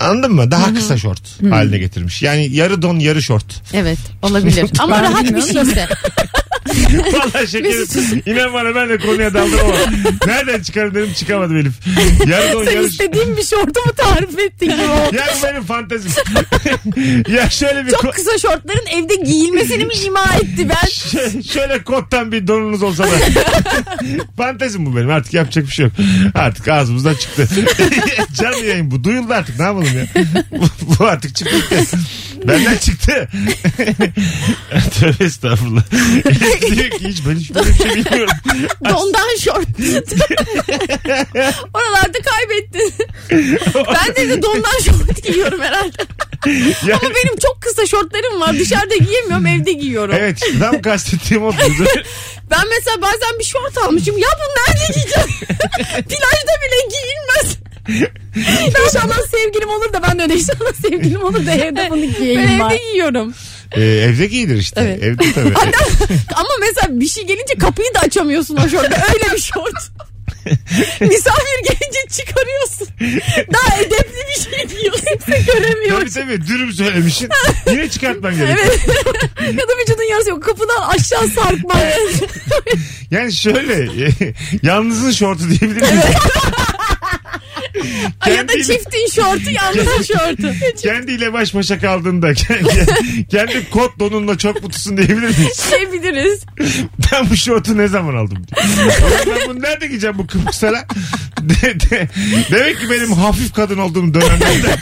Anladın 0.00 0.33
mı? 0.33 0.50
Daha 0.50 0.75
kısa 0.75 0.99
şort 0.99 1.42
haline 1.50 1.78
getirmiş. 1.78 2.23
Yani 2.23 2.54
yarı 2.54 2.83
don 2.83 2.99
yarı 2.99 3.23
şort. 3.23 3.62
Evet 3.73 3.99
olabilir. 4.23 4.71
Ama 4.78 5.02
rahat 5.02 5.35
bir 5.35 5.42
şeyse. 5.42 5.88
Vallahi 7.12 7.49
şekerim. 7.49 8.23
İnan 8.27 8.53
bana 8.53 8.75
ben 8.75 8.88
de 8.88 8.99
konuya 8.99 9.35
daldım 9.35 9.61
ama 9.65 9.75
nereden 10.27 10.62
çıkarım 10.62 10.95
dedim 10.95 11.12
çıkamadım 11.12 11.57
Elif. 11.57 11.73
Yarı 12.27 12.53
don 12.53 12.65
Sen 12.65 12.73
yarı 12.73 12.87
istediğin 12.87 13.37
bir 13.37 13.45
şortu 13.45 13.81
mu 13.87 13.93
tarif 13.97 14.38
ettin 14.38 14.67
gibi 14.67 14.83
oldu? 14.83 15.17
Ya 15.17 15.25
bu 15.38 15.47
benim 15.47 15.62
fantezim. 15.62 16.11
ya 17.35 17.50
şöyle 17.50 17.87
bir 17.87 17.91
Çok 17.91 18.15
kısa 18.15 18.38
şortların 18.38 18.87
evde 18.87 19.15
giyilmesini 19.15 19.85
mi 19.85 19.95
ima 19.95 20.25
etti 20.35 20.69
ben? 20.69 20.88
Ş- 20.88 21.43
şöyle 21.53 21.83
kottan 21.83 22.33
bir 22.33 22.47
donunuz 22.47 22.83
olsa 22.83 23.05
da. 23.05 23.09
Fantezim 24.37 24.87
bu 24.87 24.97
benim 24.97 25.11
artık 25.11 25.35
yapacak 25.35 25.67
bir 25.67 25.73
şey 25.73 25.85
yok. 25.85 25.95
Artık 26.35 26.69
ağzımızdan 26.69 27.15
çıktı. 27.15 27.49
Canlı 28.35 28.65
yayın 28.65 28.91
bu. 28.91 29.05
Duyuldu 29.05 29.33
artık 29.33 29.59
ne 29.59 29.65
yapalım 29.65 29.88
ya. 29.99 30.25
bu, 30.53 30.67
bu 30.99 31.05
artık 31.05 31.37
çıktı. 31.37 31.57
Benden 32.45 32.76
çıktı. 32.76 33.28
Tövbe 35.00 35.25
estağfurullah. 35.25 35.83
Diyor 36.71 36.90
ki 36.90 37.09
hiç 37.09 37.26
ben 37.26 37.35
hiç 37.35 37.54
böyle 37.54 37.68
bir 37.68 37.75
şey 37.75 37.90
bilmiyorum. 37.95 38.35
Dondan 38.85 39.37
şort. 39.40 39.66
Oralarda 41.75 42.18
kaybettin. 42.25 42.92
ben 43.76 44.16
de, 44.16 44.28
de 44.28 44.42
dondan 44.42 44.78
şort 44.85 45.23
giyiyorum 45.23 45.61
herhalde. 45.61 46.07
Yani, 46.87 47.00
Ama 47.02 47.11
benim 47.14 47.37
çok 47.37 47.62
kısa 47.62 47.87
şortlarım 47.87 48.40
var. 48.40 48.59
Dışarıda 48.59 48.97
giyemiyorum 48.97 49.47
evde 49.47 49.73
giyiyorum. 49.73 50.14
evet 50.18 50.38
işte 50.42 50.59
tam 50.59 50.83
kastettiğim 50.83 51.45
o. 51.45 51.52
Ben 52.50 52.64
mesela 52.76 53.02
bazen 53.02 53.38
bir 53.38 53.45
şort 53.45 53.78
almışım. 53.78 54.18
Ya 54.18 54.28
bunu 54.38 54.64
nerede 54.76 54.92
giyeceğim? 54.95 55.28
Plajda 55.88 56.54
bile 56.62 56.80
giyilmez. 56.90 57.57
İnşallah 58.87 59.18
sevgilim 59.30 59.68
olur 59.68 59.92
da 59.92 60.02
ben 60.02 60.18
de 60.18 60.23
öyle 60.23 60.35
inşallah 60.35 60.73
sevgilim 60.83 61.25
olur 61.25 61.47
da 61.47 61.52
evde 61.52 61.87
bunu 61.90 62.02
Ben 62.02 62.12
giyeyim 62.18 62.40
evde 62.40 62.59
var. 62.64 62.73
giyiyorum. 62.75 63.35
Ee, 63.73 63.83
evde 63.83 64.26
giyilir 64.26 64.57
işte. 64.57 64.80
Evet. 64.80 65.02
Evde 65.02 65.33
tabii. 65.33 65.54
Ama 66.35 66.49
mesela 66.61 67.00
bir 67.00 67.09
şey 67.09 67.26
gelince 67.26 67.54
kapıyı 67.59 67.95
da 67.95 67.99
açamıyorsun 68.00 68.57
o 68.57 68.68
şortta. 68.68 69.02
Öyle 69.14 69.35
bir 69.35 69.40
şort. 69.40 69.90
Misafir 71.00 71.59
gelince 71.64 71.99
çıkarıyorsun. 72.16 72.88
Daha 73.52 73.76
edepli 73.80 74.18
bir 74.28 74.50
şey 74.50 74.66
giyiyorsun. 74.76 75.04
Kimse 75.26 75.52
göremiyor. 75.52 76.00
tabii 76.00 76.11
tabii 76.11 76.47
dürüm 76.47 76.73
söylemişsin. 76.73 77.28
Yine 77.71 77.90
çıkartman 77.90 78.37
gerekiyor. 78.37 78.59
Evet. 78.68 78.80
Ya 79.40 79.68
da 79.68 79.73
vücudun 79.83 80.02
yarısı 80.11 80.30
yok. 80.30 80.42
Kapıdan 80.42 80.88
aşağı 80.88 81.28
sarkma. 81.28 81.75
Yani 83.11 83.33
şöyle 83.33 83.88
yalnızın 84.62 85.11
şortu 85.12 85.42
diyebilir 85.49 85.80
miyiz? 85.83 86.04
ya 88.37 88.49
da 88.49 88.52
çiftin 88.52 89.11
şortu 89.14 89.50
yalnızın 89.50 90.02
şortu. 90.02 90.54
Kendiyle 90.82 91.32
baş 91.32 91.54
başa 91.54 91.78
kaldığında 91.78 92.35
kendi, 92.35 92.87
kendi 93.30 93.70
kot 93.70 93.99
donunla 93.99 94.38
çok 94.38 94.62
mutlusun 94.62 94.97
diyebilir 94.97 95.38
miyiz? 95.38 95.70
Şey 95.70 95.92
biliriz. 95.92 96.44
Ben 97.12 97.30
bu 97.30 97.37
şortu 97.37 97.78
ne 97.78 97.88
zaman 97.88 98.14
aldım? 98.14 98.47
Ben 99.26 99.49
bunu 99.49 99.62
nerede 99.62 99.87
giyeceğim 99.87 100.18
bu 100.18 100.26
kıpıksara? 100.26 100.85
De, 101.40 101.80
de, 101.80 102.08
demek 102.50 102.80
ki 102.80 102.90
benim 102.90 103.12
hafif 103.12 103.54
kadın 103.54 103.78
olduğum 103.78 104.14
dönemlerde. 104.14 104.76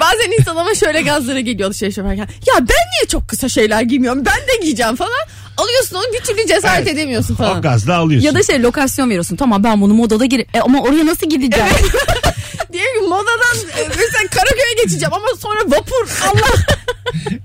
Bazen 0.00 0.40
insan 0.40 0.56
ama 0.56 0.74
şöyle 0.74 1.02
gazlara 1.02 1.40
geliyor 1.40 1.68
alışveriş 1.68 1.98
yaparken. 1.98 2.28
Ya 2.46 2.54
ben 2.58 2.84
niye 2.92 3.08
çok 3.08 3.28
kısa 3.28 3.48
şeyler 3.48 3.82
giymiyorum? 3.82 4.24
Ben 4.26 4.48
de 4.48 4.62
giyeceğim 4.62 4.96
falan. 4.96 5.28
Alıyorsun 5.56 5.96
onu 5.96 6.04
bir 6.12 6.24
türlü 6.24 6.46
cesaret 6.48 6.78
Evet. 6.78 6.88
edemiyorsun 6.88 7.34
O 7.34 7.36
falan. 7.36 7.62
gazla 7.62 7.96
alıyorsun. 7.96 8.26
ya 8.26 8.34
da 8.34 8.42
şey 8.42 8.62
lokasyon 8.62 9.08
veriyorsun. 9.08 9.36
Tamam 9.36 9.64
ben 9.64 9.80
bunu 9.80 9.94
modada 9.94 10.24
gir. 10.24 10.40
E, 10.54 10.60
ama 10.60 10.82
oraya 10.82 11.06
nasıl 11.06 11.30
gideceğim? 11.30 11.68
Diyelim 12.72 12.94
ki 13.02 13.08
modadan 13.08 13.56
e, 13.78 13.82
mesela 13.88 14.28
Karaköy'e 14.30 14.82
geçeceğim 14.82 15.12
ama 15.14 15.26
sonra 15.38 15.60
vapur 15.66 16.08
Allah. 16.32 16.56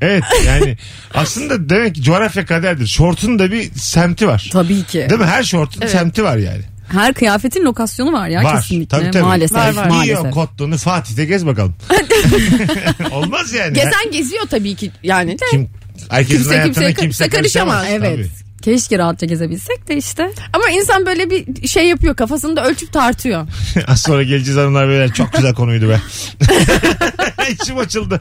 Evet 0.02 0.24
yani 0.48 0.78
aslında 1.14 1.70
demek 1.70 1.96
ki 1.96 2.02
coğrafya 2.04 2.46
kaderdir. 2.46 2.88
Şortun 2.88 3.40
da 3.40 3.52
bir 3.52 3.72
semti 3.76 4.28
var. 4.28 4.50
Tabii 4.54 4.84
ki. 4.84 5.08
Değil 5.10 5.20
mi? 5.22 5.26
Her 5.26 5.44
şortun 5.44 5.82
Evet. 5.82 5.92
semti 5.92 6.24
var 6.24 6.38
yani. 6.38 6.62
Her 6.92 7.14
kıyafetin 7.14 7.66
lokasyonu 7.66 8.14
var 8.14 8.28
ya 8.28 8.44
var. 8.44 8.62
kesinlikle. 8.62 8.98
Tabii, 8.98 9.12
tabii. 9.12 9.24
Maalesef. 9.24 9.58
Var, 9.58 9.74
var. 9.76 9.86
O 9.90 9.94
Maalesef. 9.94 10.32
kot 10.34 10.58
donu 10.58 10.78
Fatih'te 10.78 11.26
gez 11.26 11.46
bakalım. 11.46 11.76
Olmaz 13.12 13.54
yani. 13.54 13.74
Gezen 13.74 14.12
geziyor 14.12 14.44
tabii 14.50 14.76
ki 14.76 14.92
yani 15.04 15.32
de. 15.40 15.46
Kim, 15.52 15.70
herkesin 16.10 16.38
Kimse 16.44 16.58
hayatına 16.58 16.88
kimse, 16.88 17.02
kimse 17.02 17.30
karışamaz. 17.30 17.84
karışamaz. 17.84 18.10
Evet. 18.18 18.30
Keşke 18.62 18.98
rahatça 18.98 19.26
gezebilsek 19.26 19.88
de 19.88 19.98
işte. 19.98 20.32
Ama 20.54 20.70
insan 20.70 21.06
böyle 21.06 21.30
bir 21.30 21.68
şey 21.68 21.88
yapıyor 21.88 22.16
kafasında 22.16 22.66
ölçüp 22.66 22.94
tartıyor. 22.94 23.48
Tabii. 23.74 23.86
Az 23.88 24.02
sonra 24.02 24.24
geleceğiz 24.24 24.60
hanımlar 24.60 24.90
beyler. 24.90 25.14
Çok 25.14 25.34
güzel 25.34 25.54
konuydu 25.54 25.90
be. 25.90 26.00
İçim 27.52 27.78
açıldı. 27.78 28.20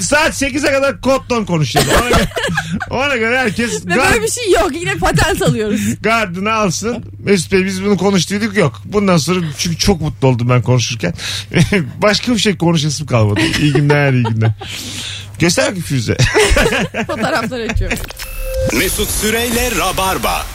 Saat 0.00 0.42
8'e 0.42 0.72
kadar 0.72 1.00
kot 1.00 1.30
don 1.30 1.44
konuşuyoruz. 1.44 1.92
Ona 2.00 2.08
göre, 2.08 2.28
ona 2.90 3.16
göre 3.16 3.38
herkes 3.38 3.86
Ve 3.86 3.90
böyle 3.96 4.22
bir 4.22 4.28
şey 4.30 4.50
yok 4.52 4.70
yine 4.80 4.94
patent 4.94 5.42
alıyoruz. 5.42 5.80
gardını 6.00 6.52
alsın. 6.52 7.04
Mesut 7.24 7.52
Bey 7.52 7.64
biz 7.64 7.84
bunu 7.84 7.96
konuştuyduk 7.96 8.56
yok. 8.56 8.82
Bundan 8.84 9.16
sonra 9.16 9.40
çünkü 9.58 9.76
çok 9.78 10.00
mutlu 10.00 10.28
oldum 10.28 10.48
ben 10.48 10.62
konuşurken. 10.62 11.14
Başka 12.02 12.32
bir 12.32 12.38
şey 12.38 12.56
konuşasım 12.56 13.06
kalmadı. 13.06 13.40
İyi 13.62 13.72
günler 13.72 14.12
iyi 14.12 14.22
günler. 14.24 14.50
Göster 15.38 15.64
bakayım 15.64 15.84
Firuze. 15.84 16.16
Fotoğraflar 17.06 17.60
açıyor. 17.60 17.92
Mesut 18.72 19.10
Süreyle 19.10 19.70
Rabarba. 19.78 20.46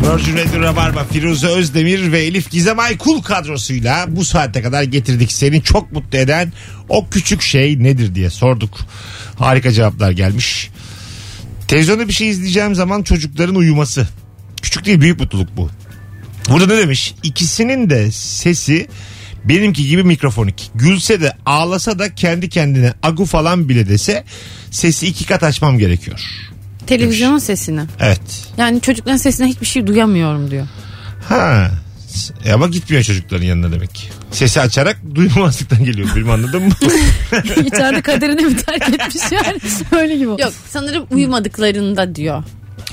Virgin 0.00 0.36
Radio 0.36 0.60
Rabarba, 0.60 1.04
Firuze 1.04 1.46
Özdemir 1.46 2.12
ve 2.12 2.20
Elif 2.20 2.50
Gizem 2.50 2.78
Aykul 2.78 3.22
kadrosuyla 3.22 4.06
bu 4.08 4.24
saate 4.24 4.62
kadar 4.62 4.82
getirdik. 4.82 5.32
Seni 5.32 5.62
çok 5.62 5.92
mutlu 5.92 6.18
eden 6.18 6.52
o 6.88 7.08
küçük 7.08 7.42
şey 7.42 7.82
nedir 7.82 8.14
diye 8.14 8.30
sorduk. 8.30 8.78
Harika 9.38 9.72
cevaplar 9.72 10.10
gelmiş. 10.10 10.70
Televizyonda 11.68 12.08
bir 12.08 12.12
şey 12.12 12.28
izleyeceğim 12.28 12.74
zaman 12.74 13.02
çocukların 13.02 13.54
uyuması. 13.54 14.08
Küçük 14.62 14.84
değil 14.84 15.00
büyük 15.00 15.20
mutluluk 15.20 15.48
bu. 15.56 15.70
Burada 16.48 16.74
ne 16.74 16.78
demiş? 16.78 17.14
İkisinin 17.22 17.90
de 17.90 18.12
sesi 18.12 18.88
benimki 19.44 19.88
gibi 19.88 20.02
mikrofonik. 20.04 20.70
Gülse 20.74 21.20
de 21.20 21.32
ağlasa 21.46 21.98
da 21.98 22.14
kendi 22.14 22.48
kendine 22.48 22.92
agu 23.02 23.24
falan 23.24 23.68
bile 23.68 23.88
dese 23.88 24.24
sesi 24.70 25.06
iki 25.06 25.26
kat 25.26 25.42
açmam 25.42 25.78
gerekiyor. 25.78 26.20
Televizyonun 26.86 27.38
sesini. 27.38 27.80
Evet. 28.00 28.48
Yani 28.56 28.80
çocukların 28.80 29.16
sesine 29.16 29.46
hiçbir 29.46 29.66
şey 29.66 29.86
duyamıyorum 29.86 30.50
diyor. 30.50 30.66
Ha. 31.28 31.70
E 32.44 32.52
ama 32.52 32.66
gitmiyor 32.66 33.02
çocukların 33.02 33.44
yanına 33.44 33.72
demek. 33.72 34.10
Sesi 34.30 34.60
açarak 34.60 34.96
duymamazlıktan 35.14 35.84
geliyor 35.84 36.08
film 36.08 36.30
anladın 36.30 36.62
mı? 36.62 36.74
İçeride 37.66 38.02
kaderini 38.02 38.40
mi 38.42 38.56
terk 38.56 38.88
etmiş 38.94 39.32
yani? 39.32 39.58
Öyle 40.02 40.14
gibi. 40.16 40.28
Yok 40.28 40.52
sanırım 40.68 41.06
uyumadıklarında 41.10 42.14
diyor. 42.14 42.44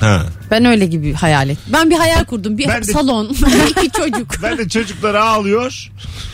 Ha. 0.02 0.26
Ben 0.50 0.64
öyle 0.64 0.86
gibi 0.86 1.12
hayal 1.12 1.48
et. 1.48 1.58
Ben 1.72 1.90
bir 1.90 1.96
hayal 1.96 2.24
kurdum. 2.24 2.58
Bir 2.58 2.68
Ben 2.68 2.82
de- 2.82 2.92
salon, 2.92 3.28
iki 3.84 3.90
çocuk. 3.98 4.34
Ben 4.42 4.58
de 4.58 4.68
çocuklar 4.68 5.14
ağlıyor. 5.14 5.90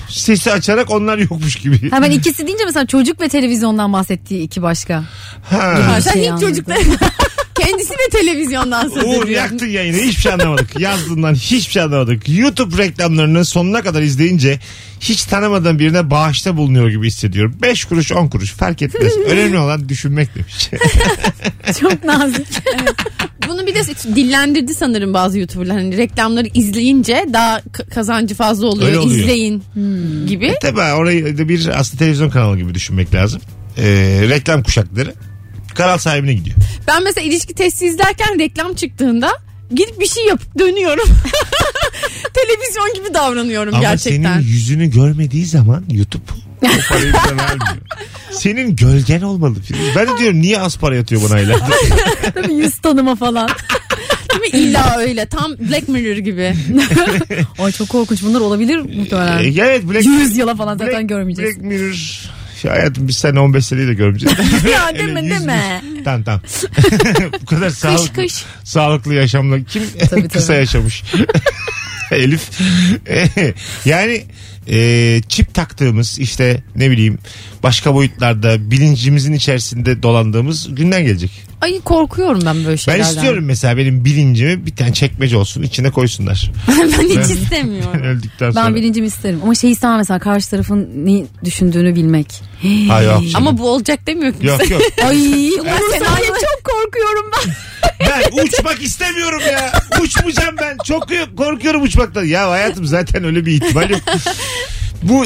Sesi 0.08 0.52
açarak 0.52 0.90
onlar 0.90 1.18
yokmuş 1.18 1.56
gibi. 1.56 1.90
Ha 1.90 2.02
ben 2.02 2.10
ikisi 2.10 2.46
deyince 2.46 2.64
mesela 2.64 2.86
çocuk 2.86 3.20
ve 3.20 3.28
televizyondan 3.28 3.92
bahsettiği 3.92 4.42
iki 4.42 4.62
başka. 4.62 5.04
Ha. 5.50 5.78
Ha, 5.86 6.00
sen 6.00 6.12
şey 6.12 6.30
anladım. 6.30 6.48
çocuklar. 6.48 6.78
Kendisi 7.60 7.90
de 7.90 8.08
televizyondan 8.12 8.88
söz 8.88 9.04
Uğur 9.04 9.24
ediyor. 9.24 9.28
yaktın 9.42 9.66
yayını 9.66 9.96
hiçbir 9.96 10.22
şey 10.22 10.32
anlamadık. 10.32 10.80
Yazdığından 10.80 11.34
hiçbir 11.34 11.72
şey 11.72 11.82
anlamadık. 11.82 12.28
YouTube 12.28 12.82
reklamlarını 12.82 13.44
sonuna 13.44 13.82
kadar 13.82 14.02
izleyince 14.02 14.60
hiç 15.00 15.24
tanımadığım 15.24 15.78
birine 15.78 16.10
bağışta 16.10 16.56
bulunuyor 16.56 16.88
gibi 16.88 17.06
hissediyorum. 17.06 17.56
5 17.62 17.84
kuruş 17.84 18.12
10 18.12 18.28
kuruş 18.28 18.52
fark 18.52 18.82
etmez. 18.82 19.12
Önemli 19.16 19.58
olan 19.58 19.88
düşünmek 19.88 20.34
demiş. 20.34 20.70
Çok 21.80 22.04
nazik. 22.04 22.46
Bunu 23.48 23.66
bir 23.66 23.74
de 23.74 23.80
dillendirdi 24.16 24.74
sanırım 24.74 25.14
bazı 25.14 25.38
YouTuber'lar. 25.38 25.76
Hani 25.76 25.96
reklamları 25.96 26.48
izleyince 26.54 27.26
daha 27.32 27.62
kazancı 27.94 28.34
fazla 28.34 28.66
oluyor. 28.66 28.88
Öyle 28.88 28.98
oluyor. 28.98 29.20
İzleyin 29.20 29.62
gibi. 30.26 30.54
Tabii 30.62 30.80
orayı 30.80 31.38
da 31.38 31.48
bir 31.48 31.68
aslında 31.68 31.98
televizyon 31.98 32.30
kanalı 32.30 32.56
gibi 32.58 32.74
düşünmek 32.74 33.14
lazım. 33.14 33.40
Ee, 33.78 33.84
reklam 34.28 34.62
kuşakları 34.62 35.14
kanal 35.74 35.98
sahibine 35.98 36.34
gidiyor. 36.34 36.56
Ben 36.88 37.04
mesela 37.04 37.26
ilişki 37.26 37.54
testi 37.54 37.86
izlerken 37.86 38.38
reklam 38.38 38.74
çıktığında 38.74 39.30
gidip 39.70 40.00
bir 40.00 40.06
şey 40.06 40.26
yapıp 40.26 40.58
dönüyorum. 40.58 41.08
Televizyon 42.34 42.94
gibi 42.94 43.14
davranıyorum 43.14 43.74
Ama 43.74 43.82
gerçekten. 43.82 44.34
senin 44.34 44.48
yüzünü 44.48 44.90
görmediği 44.90 45.46
zaman 45.46 45.84
YouTube 45.90 46.47
o 46.66 46.88
parayı 46.88 47.12
bize 47.12 47.36
vermiyor. 47.36 47.76
Senin 48.30 48.76
gölgen 48.76 49.20
olmalı. 49.20 49.54
Ben 49.96 50.06
de 50.06 50.18
diyorum 50.18 50.40
niye 50.40 50.60
az 50.60 50.76
para 50.78 50.96
yatıyor 50.96 51.22
bana 51.22 51.34
aylarda? 51.34 51.68
Tabii 52.34 52.54
yüz 52.54 52.78
tanıma 52.78 53.16
falan. 53.16 53.48
Değil 54.30 54.54
mi? 54.54 54.58
İlla 54.60 54.96
öyle. 54.98 55.26
Tam 55.26 55.58
Black 55.58 55.88
Mirror 55.88 56.16
gibi. 56.16 56.54
Ay 57.58 57.72
çok 57.72 57.88
korkunç 57.88 58.22
bunlar 58.22 58.40
olabilir 58.40 58.76
muhtemelen. 58.78 59.38
Ee, 59.38 59.46
evet 59.46 59.84
Black, 59.90 60.06
100 60.06 60.36
yıla 60.36 60.54
falan 60.54 60.78
zaten 60.78 60.94
Black, 60.94 61.08
görmeyeceğiz. 61.08 61.56
Black 61.56 61.64
Mirror. 61.64 62.20
Şu 62.62 62.70
hayatım 62.70 63.08
biz 63.08 63.16
seninle 63.16 63.40
15 63.40 63.66
seneyi 63.66 63.88
de 63.88 63.94
görmeyeceğiz. 63.94 64.38
ya 64.72 64.94
deme 64.98 65.22
yüz 65.22 65.30
deme. 65.30 65.82
yüz. 65.94 66.04
Tamam 66.04 66.22
tamam. 66.22 66.40
Bu 67.42 67.46
kadar 67.46 67.70
sağlıklı, 67.70 68.22
kış. 68.22 68.44
sağlıklı 68.64 69.14
yaşamla 69.14 69.64
kim 69.64 69.82
Tabii, 70.10 70.28
kısa 70.28 70.46
tabii. 70.46 70.56
yaşamış. 70.58 71.02
Elif. 72.12 72.50
yani 73.84 74.24
e, 74.68 75.20
çip 75.28 75.54
taktığımız 75.54 76.18
işte 76.18 76.62
ne 76.76 76.90
bileyim 76.90 77.18
başka 77.62 77.94
boyutlarda 77.94 78.70
bilincimizin 78.70 79.32
içerisinde 79.32 80.02
dolandığımız 80.02 80.74
günden 80.74 81.04
gelecek. 81.04 81.30
Ay 81.60 81.80
korkuyorum 81.80 82.40
ben 82.46 82.56
böyle 82.56 82.68
Ben 82.70 82.76
şeylerden. 82.76 83.08
istiyorum 83.14 83.44
mesela 83.44 83.76
benim 83.76 84.04
bilincimi 84.04 84.66
bir 84.66 84.76
tane 84.76 84.92
çekmece 84.92 85.36
olsun 85.36 85.62
içine 85.62 85.90
koysunlar. 85.90 86.50
ben 86.68 87.04
hiç 87.08 87.16
Ben 87.16 87.20
istemiyorum. 87.22 88.00
öldükten 88.04 88.50
sonra. 88.50 88.66
Ben 88.66 88.74
bilincimi 88.74 89.06
isterim. 89.06 89.40
Ama 89.42 89.54
şey 89.54 89.70
istemem 89.70 89.98
mesela 89.98 90.18
karşı 90.18 90.50
tarafın 90.50 90.88
ne 91.04 91.24
düşündüğünü 91.44 91.94
bilmek. 91.94 92.26
Ha, 92.88 93.02
yok. 93.02 93.22
Ama 93.34 93.58
bu 93.58 93.68
olacak 93.70 94.06
demiyor 94.06 94.32
ki. 94.32 94.46
Yok 94.46 94.70
yok. 94.70 94.82
Ay 95.04 95.16
Ben 95.64 95.98
senaryo 95.98 96.26
çok 96.26 96.34
ben. 96.34 96.38
Ben 96.44 96.57
uçmak 98.44 98.82
istemiyorum 98.82 99.40
ya. 99.52 99.72
Uçmayacağım 100.02 100.56
ben. 100.60 100.76
Çok 100.84 101.08
korkuyorum 101.36 101.82
uçmaktan. 101.82 102.24
Ya 102.24 102.50
hayatım 102.50 102.86
zaten 102.86 103.24
öyle 103.24 103.46
bir 103.46 103.52
ihtimal 103.52 103.90
yok. 103.90 104.00
Bu 105.02 105.24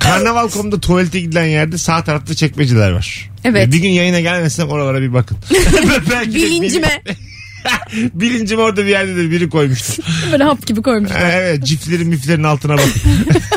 karnaval.com'da 0.00 0.80
tuvalete 0.80 1.20
gidilen 1.20 1.44
yerde 1.46 1.78
sağ 1.78 2.04
tarafta 2.04 2.34
çekmeceler 2.34 2.90
var. 2.90 3.30
Evet. 3.44 3.72
Bir 3.72 3.78
gün 3.78 3.88
yayına 3.88 4.20
gelmesem 4.20 4.68
oralara 4.68 5.00
bir 5.00 5.12
bakın. 5.14 5.38
Belki 6.10 6.34
Bilincime. 6.34 7.02
Bilincim 8.14 8.58
orada 8.58 8.84
bir 8.84 8.90
yerdedir 8.90 9.30
biri 9.30 9.48
koymuştur. 9.48 10.04
böyle 10.32 10.44
hap 10.44 10.66
gibi 10.66 10.82
koymuş. 10.82 11.10
Ha, 11.10 11.28
evet 11.32 11.64
ciflerin 11.64 12.08
miflerin 12.08 12.42
altına 12.42 12.72
bakın. 12.72 13.02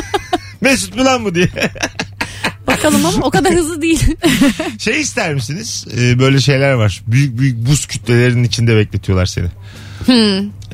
Mesut 0.60 0.96
mu 0.96 1.04
lan 1.04 1.24
bu 1.24 1.34
diye. 1.34 1.48
Bakalım 2.78 3.06
ama 3.06 3.26
o 3.26 3.30
kadar 3.30 3.54
hızlı 3.54 3.82
değil. 3.82 4.00
Şey 4.78 5.00
ister 5.00 5.34
misiniz? 5.34 5.86
Ee, 5.98 6.18
böyle 6.18 6.40
şeyler 6.40 6.72
var. 6.72 7.02
Büyük 7.06 7.38
büyük 7.38 7.66
buz 7.66 7.86
kütlelerinin 7.86 8.44
içinde 8.44 8.76
bekletiyorlar 8.76 9.26
seni. 9.26 9.48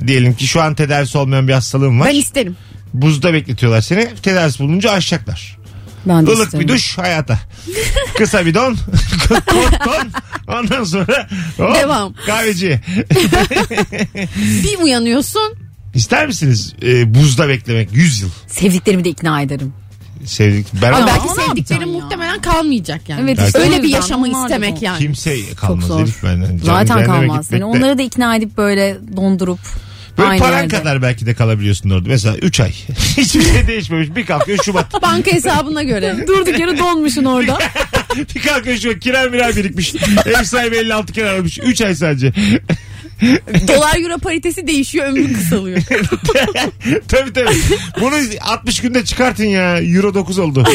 Diyelim 0.06 0.34
ki 0.34 0.46
şu 0.46 0.62
an 0.62 0.74
tedavisi 0.74 1.18
olmayan 1.18 1.48
bir 1.48 1.52
hastalığın 1.52 2.00
var. 2.00 2.08
ben 2.08 2.14
isterim. 2.14 2.56
Buzda 2.94 3.32
bekletiyorlar 3.32 3.80
seni. 3.80 4.08
Tedavisi 4.22 4.58
bulunca 4.58 4.90
aşacaklar. 4.90 5.58
Ben 6.06 6.26
de 6.26 6.32
Ilık 6.32 6.44
isterim. 6.44 6.64
bir 6.68 6.72
duş 6.72 6.98
hayata. 6.98 7.38
Kısa 8.18 8.46
bir 8.46 8.54
don. 8.54 8.76
Kot 9.28 9.42
don. 9.86 10.12
Ondan 10.58 10.84
sonra 10.84 11.28
hop, 11.56 11.74
Devam. 11.74 12.14
kahveci. 12.26 12.80
Bir 14.64 14.78
uyanıyorsun. 14.78 15.54
İster 15.94 16.26
misiniz 16.26 16.74
e, 16.82 17.14
buzda 17.14 17.48
beklemek 17.48 17.88
100 17.92 18.20
yıl? 18.20 18.30
Sevdiklerimi 18.48 19.04
de 19.04 19.08
ikna 19.08 19.42
ederim. 19.42 19.72
Sevdik. 20.26 20.66
Ben 20.82 20.88
Ama 20.92 20.96
Ama 20.96 21.06
belki 21.06 21.38
ne 21.38 21.42
yapacaksın 21.42 21.86
ya? 21.86 21.86
muhtemelen 22.00 22.40
kalmayacak 22.42 23.08
yani. 23.08 23.20
Evet, 23.24 23.38
işte 23.46 23.58
Öyle 23.58 23.78
bir 23.78 23.82
yüzden 23.82 23.96
yaşamı 23.96 24.26
onlar 24.26 24.40
da 24.50 24.54
istemek 24.54 24.82
yani. 24.82 24.98
kimse 24.98 25.54
kalmaz 25.54 25.86
zor. 25.86 26.00
herif 26.00 26.22
benden. 26.24 26.46
Canım 26.46 26.60
Zaten 26.64 26.86
cehenneme 26.86 27.26
kalmaz. 27.26 27.52
Yani 27.52 27.64
onları 27.64 27.98
da 27.98 28.02
ikna 28.02 28.36
edip 28.36 28.56
böyle 28.56 28.96
dondurup 29.16 29.58
Böyle 30.18 30.28
aynı 30.28 30.40
paran 30.42 30.60
yerde. 30.60 30.76
kadar 30.78 31.02
belki 31.02 31.26
de 31.26 31.34
kalabiliyorsun 31.34 31.90
orada. 31.90 32.08
Mesela 32.08 32.36
3 32.36 32.60
ay. 32.60 32.72
Hiçbir 33.16 33.42
şey 33.42 33.66
değişmemiş. 33.66 34.16
Bir 34.16 34.26
kalkıyor 34.26 34.58
Şubat. 34.64 35.02
Banka 35.02 35.30
hesabına 35.32 35.82
göre. 35.82 36.16
Durduk 36.28 36.58
yere 36.58 36.78
donmuşsun 36.78 37.24
orada. 37.24 37.58
bir 38.34 38.40
kalkıyor 38.42 38.76
Şubat. 38.76 39.00
Kira 39.00 39.22
mirar 39.22 39.56
birikmiş. 39.56 39.94
Ev 40.26 40.44
sahibi 40.44 40.76
56 40.76 41.12
kere 41.12 41.28
aramış. 41.28 41.58
3 41.58 41.80
ay 41.80 41.94
sadece. 41.94 42.32
Dolar 43.68 44.00
euro 44.00 44.18
paritesi 44.18 44.66
değişiyor 44.66 45.06
ömrü 45.06 45.32
kısalıyor. 45.32 45.82
tabii 47.08 47.32
tabii. 47.32 47.56
Bunu 48.00 48.14
60 48.40 48.80
günde 48.80 49.04
çıkartın 49.04 49.44
ya. 49.44 49.80
Euro 49.80 50.14
9 50.14 50.38
oldu. 50.38 50.64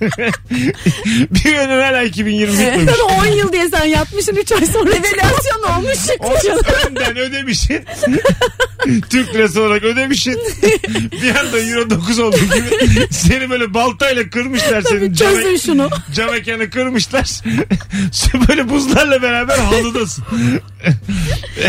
bir 1.30 1.54
önüm 1.58 1.80
hala 1.82 2.02
2020 2.02 2.52
bitmemiş. 2.52 2.92
Tabii 2.92 3.02
10 3.02 3.26
yıl 3.26 3.52
diye 3.52 3.68
sen 3.68 3.84
yatmışsın 3.84 4.36
3 4.36 4.52
ay 4.52 4.66
sonra. 4.66 4.90
Revelasyon 4.90 5.62
olmuş 5.76 6.06
çıkmış. 6.06 6.44
Onu 6.52 6.88
önden 6.88 7.16
ödemişsin. 7.16 7.84
Türk 9.10 9.34
lirası 9.34 9.62
olarak 9.62 9.82
ödemişsin. 9.84 10.32
bir 11.22 11.34
anda 11.36 11.60
euro 11.60 11.90
9 11.90 12.18
oldu 12.18 12.36
gibi. 12.36 13.08
Seni 13.10 13.50
böyle 13.50 13.74
baltayla 13.74 14.30
kırmışlar 14.30 14.82
senin 14.82 15.12
cam, 15.12 15.34
Çözün 15.34 15.56
şunu. 15.56 15.90
cam 16.14 16.34
ekanı 16.34 16.70
kırmışlar. 16.70 17.24
Sen 18.12 18.48
böyle 18.48 18.68
buzlarla 18.68 19.22
beraber 19.22 19.58
halıdasın. 19.58 20.24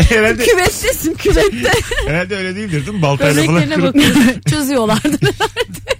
herhalde, 0.08 0.44
Küvettesin 0.44 1.14
küvette. 1.14 1.72
herhalde 2.06 2.36
öyle 2.36 2.56
değildir 2.56 2.86
değil 2.86 2.96
mi? 2.96 3.02
Baltayla 3.02 3.44
falan 3.44 3.62
kırıp. 3.64 3.82
bakıyorum. 3.82 4.22
Çözüyorlardı 4.50 5.18
herhalde. 5.22 5.95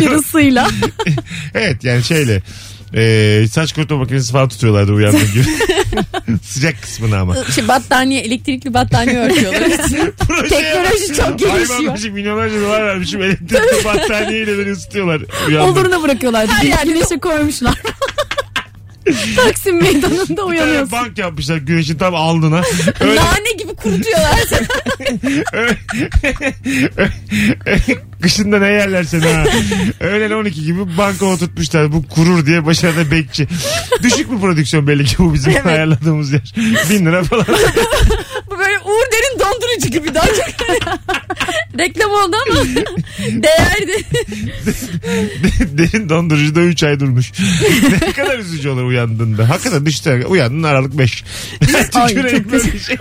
Yarısıyla. 0.00 0.68
Evet 1.54 1.84
yani 1.84 2.04
şeyle. 2.04 2.42
E, 2.96 3.46
saç 3.50 3.72
kurutma 3.72 3.96
makinesi 3.96 4.32
falan 4.32 4.48
tutuyorlardı 4.48 4.92
uyandığın 4.92 5.32
gibi. 5.32 5.44
Sıcak 6.42 6.82
kısmını 6.82 7.18
ama. 7.18 7.44
Şey, 7.44 7.68
battaniye, 7.68 8.20
elektrikli 8.20 8.74
battaniye 8.74 9.18
örtüyorlar. 9.18 9.60
Teknoloji 10.48 11.14
çok 11.16 11.38
gelişiyor. 11.38 11.88
Hayvan 11.88 12.12
milyonlarca 12.12 12.60
dolar 12.60 12.86
vermişim. 12.86 13.22
Elektrikli 13.22 13.84
battaniyeyle 13.84 14.58
beni 14.58 14.72
ısıtıyorlar. 14.72 15.22
Uyandım. 15.48 15.72
Oluruna 15.72 16.02
bırakıyorlardı. 16.02 16.52
Her 16.52 16.64
yerde 16.64 16.84
Güneşe 16.84 17.18
koymuşlar. 17.18 17.74
Taksim 19.36 19.82
meydanında 19.82 20.22
Bir 20.28 20.36
tane 20.36 20.42
uyanıyorsun. 20.48 20.92
bank 20.92 21.18
yapmışlar 21.18 21.56
güneşin 21.56 21.98
tam 21.98 22.14
alnına. 22.14 22.62
Öyle, 23.00 23.16
Nane 23.16 23.52
gibi 23.58 23.74
kurutuyorlar 23.74 24.38
seni. 24.48 24.66
kışında 28.22 28.58
ne 28.58 28.66
yerler 28.66 29.04
seni 29.04 29.26
ha. 29.26 29.44
Öğlen 30.00 30.30
12 30.30 30.62
gibi 30.64 30.98
banka 30.98 31.26
oturtmuşlar. 31.26 31.92
Bu 31.92 32.08
kurur 32.08 32.46
diye 32.46 32.66
başarıda 32.66 33.10
bekçi. 33.10 33.48
Düşük 34.02 34.32
bir 34.32 34.38
prodüksiyon 34.40 34.86
belli 34.86 35.04
ki 35.04 35.14
bu 35.18 35.34
bizim 35.34 35.66
ayarladığımız 35.66 36.32
yer. 36.32 36.54
Bin 36.90 37.06
lira 37.06 37.24
falan. 37.24 37.46
Dondurucu 39.54 39.88
gibi 39.88 40.14
daha 40.14 40.26
çok. 40.26 40.36
Reklam 41.78 42.10
oldu 42.10 42.36
ama 42.46 42.64
değerdi. 43.18 44.04
Derin 45.60 46.08
dondurucuda 46.08 46.60
3 46.60 46.82
ay 46.82 47.00
durmuş. 47.00 47.32
ne 48.02 48.12
kadar 48.12 48.38
üzücü 48.38 48.68
olur 48.68 48.84
uyandığında. 48.84 49.48
Hakikaten 49.48 49.84
işte 49.84 50.26
uyandın 50.26 50.62
Aralık 50.62 50.98
5. 50.98 51.24
Tüküreyim 51.60 52.52
böyle 52.52 52.72
bir 52.72 52.78
şey. 52.78 52.96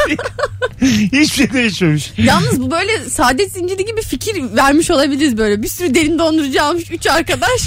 Hiçbir 1.21 1.27
şey 1.35 1.53
değişmemiş. 1.53 2.11
Yalnız 2.17 2.61
bu 2.61 2.71
böyle 2.71 3.09
saadet 3.09 3.51
zinciri 3.51 3.85
gibi 3.85 4.01
fikir 4.01 4.43
vermiş 4.57 4.91
olabiliriz 4.91 5.37
böyle. 5.37 5.63
Bir 5.63 5.67
sürü 5.67 5.95
derin 5.95 6.19
dondurucu 6.19 6.63
almış 6.63 6.91
üç 6.91 7.07
arkadaş. 7.07 7.61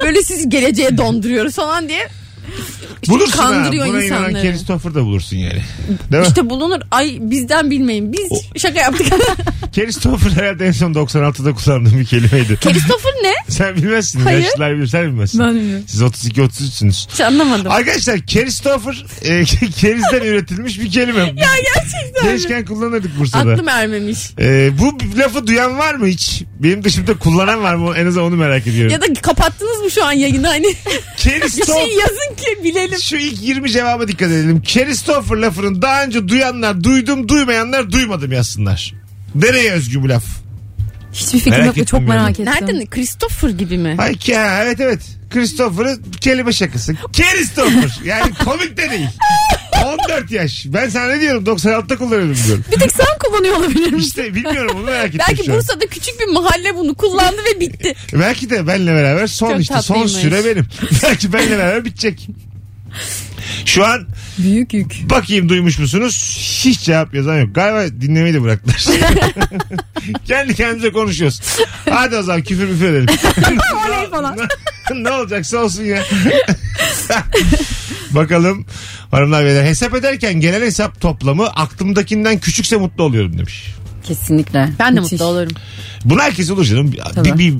Böyle 0.00 0.22
sizi 0.22 0.48
geleceğe 0.48 0.98
donduruyoruz 0.98 1.54
falan 1.54 1.88
diye. 1.88 2.08
İşte 3.02 3.14
Bulursun 3.14 3.38
kandırıyor 3.38 3.86
ha. 3.86 3.92
Buna 3.92 4.04
inanan 4.04 4.28
insanları. 4.30 4.52
Christopher 4.52 4.94
da 4.94 5.04
bulursun 5.04 5.36
yani. 5.36 5.62
Değil 6.12 6.22
mi? 6.22 6.28
İşte 6.28 6.50
bulunur. 6.50 6.80
Ay 6.90 7.18
bizden 7.20 7.70
bilmeyin. 7.70 8.12
Biz 8.12 8.30
şaka 8.62 8.80
yaptık. 8.80 9.06
Christopher 9.74 10.30
herhalde 10.30 10.66
en 10.66 10.72
son 10.72 10.92
96'da 10.92 11.54
kullandığım 11.54 11.98
bir 12.00 12.04
kelimeydi. 12.04 12.56
Christopher 12.56 13.12
ne? 13.22 13.32
Sen 13.48 13.76
bilmezsin. 13.76 14.20
Hayır. 14.20 14.38
Yaşlılar 14.44 14.76
bilir. 14.76 14.86
Sen 14.86 15.06
bilmezsin. 15.06 15.40
Ben 15.40 15.54
bilmiyorum. 15.54 15.84
Siz 15.88 16.00
32-33'sünüz. 16.00 17.08
Hiç 17.12 17.20
anlamadım. 17.20 17.72
Arkadaşlar 17.72 18.26
Christopher 18.26 19.04
e, 19.22 19.44
kerizden 19.80 20.22
üretilmiş 20.22 20.80
bir 20.80 20.90
kelime. 20.90 21.20
Ya 21.20 21.32
gerçekten? 21.74 22.24
Gençken 22.24 22.64
kullanırdık 22.64 23.18
Bursa'da. 23.18 23.52
Aklım 23.52 23.68
ermemiş. 23.68 24.18
E, 24.38 24.70
bu 24.78 24.98
lafı 25.18 25.46
duyan 25.46 25.78
var 25.78 25.94
mı 25.94 26.06
hiç? 26.06 26.42
Benim 26.58 26.84
dışımda 26.84 27.18
kullanan 27.18 27.62
var 27.62 27.74
mı? 27.74 27.94
En 27.96 28.06
azından 28.06 28.26
onu 28.26 28.36
merak 28.36 28.66
ediyorum. 28.66 28.92
Ya 28.92 29.00
da 29.00 29.20
kapattınız 29.22 29.80
mı 29.80 29.90
şu 29.90 30.04
an 30.04 30.12
yayını 30.12 30.46
hani? 30.46 30.66
bir 31.26 31.40
Christopher. 31.40 31.74
şey 31.74 31.94
yazın 31.94 32.34
ki 32.36 32.64
bilelim. 32.64 32.91
Şu 32.98 33.16
ilk 33.16 33.42
20 33.42 33.70
cevaba 33.70 34.08
dikkat 34.08 34.28
edelim. 34.28 34.62
Christopher 34.62 35.36
lafını 35.36 35.82
daha 35.82 36.04
önce 36.04 36.28
duyanlar 36.28 36.84
duydum 36.84 37.28
duymayanlar 37.28 37.92
duymadım 37.92 38.32
yazsınlar. 38.32 38.94
Nereye 39.34 39.72
özgü 39.72 40.02
bu 40.02 40.08
laf? 40.08 40.24
Hiçbir 41.12 41.38
fikrim 41.38 41.52
Merak 41.52 41.66
yok 41.66 41.76
ve 41.76 41.80
ettim 41.80 41.98
çok 41.98 42.08
merak 42.08 42.30
ettim. 42.30 42.44
Nereden? 42.44 42.86
Christopher 42.86 43.48
gibi 43.48 43.78
mi? 43.78 43.96
Ay 43.98 44.14
ki 44.16 44.36
ha, 44.36 44.62
evet 44.64 44.80
evet. 44.80 45.00
Christopher'ı 45.30 45.98
kelime 46.20 46.52
şakası. 46.52 46.94
Christopher. 47.12 48.00
Yani 48.04 48.34
komik 48.44 48.76
de 48.76 48.90
değil. 48.90 49.08
14 49.84 50.30
yaş. 50.30 50.66
Ben 50.68 50.88
sana 50.88 51.06
ne 51.06 51.20
diyorum 51.20 51.44
96'da 51.44 51.96
kullanıyordum 51.98 52.36
diyorum. 52.46 52.64
Bir 52.72 52.80
tek 52.80 52.92
sen 52.92 53.18
kullanıyor 53.24 53.56
olabilir 53.56 53.92
misin? 53.92 54.08
İşte 54.08 54.34
bilmiyorum 54.34 54.76
onu 54.76 54.84
merak 54.84 55.06
ettim 55.06 55.20
Belki 55.28 55.44
şu 55.44 55.52
an. 55.52 55.58
Bursa'da 55.58 55.86
küçük 55.86 56.20
bir 56.20 56.26
mahalle 56.26 56.76
bunu 56.76 56.94
kullandı 56.94 57.36
ve 57.54 57.60
bitti. 57.60 57.94
Belki 58.12 58.50
de 58.50 58.66
benle 58.66 58.90
beraber 58.94 59.26
son 59.26 59.50
Çok 59.50 59.60
işte 59.60 59.74
son 59.74 59.94
tatlıymış. 59.94 60.12
süre 60.12 60.44
benim. 60.44 60.66
Belki 61.02 61.32
benle 61.32 61.58
beraber 61.58 61.84
bitecek. 61.84 62.28
Şu 63.66 63.86
an 63.86 64.06
Büyük 64.38 64.74
yük. 64.74 65.10
bakayım 65.10 65.48
duymuş 65.48 65.78
musunuz? 65.78 66.36
Hiç 66.64 66.80
cevap 66.80 67.14
yazan 67.14 67.40
yok. 67.40 67.54
Galiba 67.54 68.00
dinlemeyi 68.00 68.34
de 68.34 68.42
bıraktılar. 68.42 68.84
Kendi 70.26 70.54
kendimize 70.54 70.92
konuşuyoruz. 70.92 71.40
Hadi 71.90 72.16
o 72.16 72.22
zaman 72.22 72.42
küfür 72.42 72.68
müfür 72.68 72.88
edelim. 72.88 73.06
Oley 73.88 74.10
falan. 74.10 74.38
ne 74.94 75.10
olacaksa 75.10 75.58
olsun 75.58 75.84
ya. 75.84 76.02
Bakalım 78.10 78.66
hanımlar 79.10 79.44
beyler 79.44 79.64
hesap 79.64 79.94
ederken 79.94 80.34
genel 80.34 80.62
hesap 80.62 81.00
toplamı 81.00 81.46
aklımdakinden 81.46 82.38
küçükse 82.38 82.76
mutlu 82.76 83.04
oluyorum 83.04 83.38
demiş. 83.38 83.66
Kesinlikle. 84.02 84.68
Ben 84.78 84.96
de 84.96 85.00
Müthiş. 85.00 85.12
mutlu 85.12 85.24
olurum. 85.26 85.52
Buna 86.04 86.22
herkes 86.22 86.50
olur 86.50 86.64
canım. 86.64 86.92
Bir, 86.92 86.98
Tabii. 87.14 87.38
bir 87.38 87.54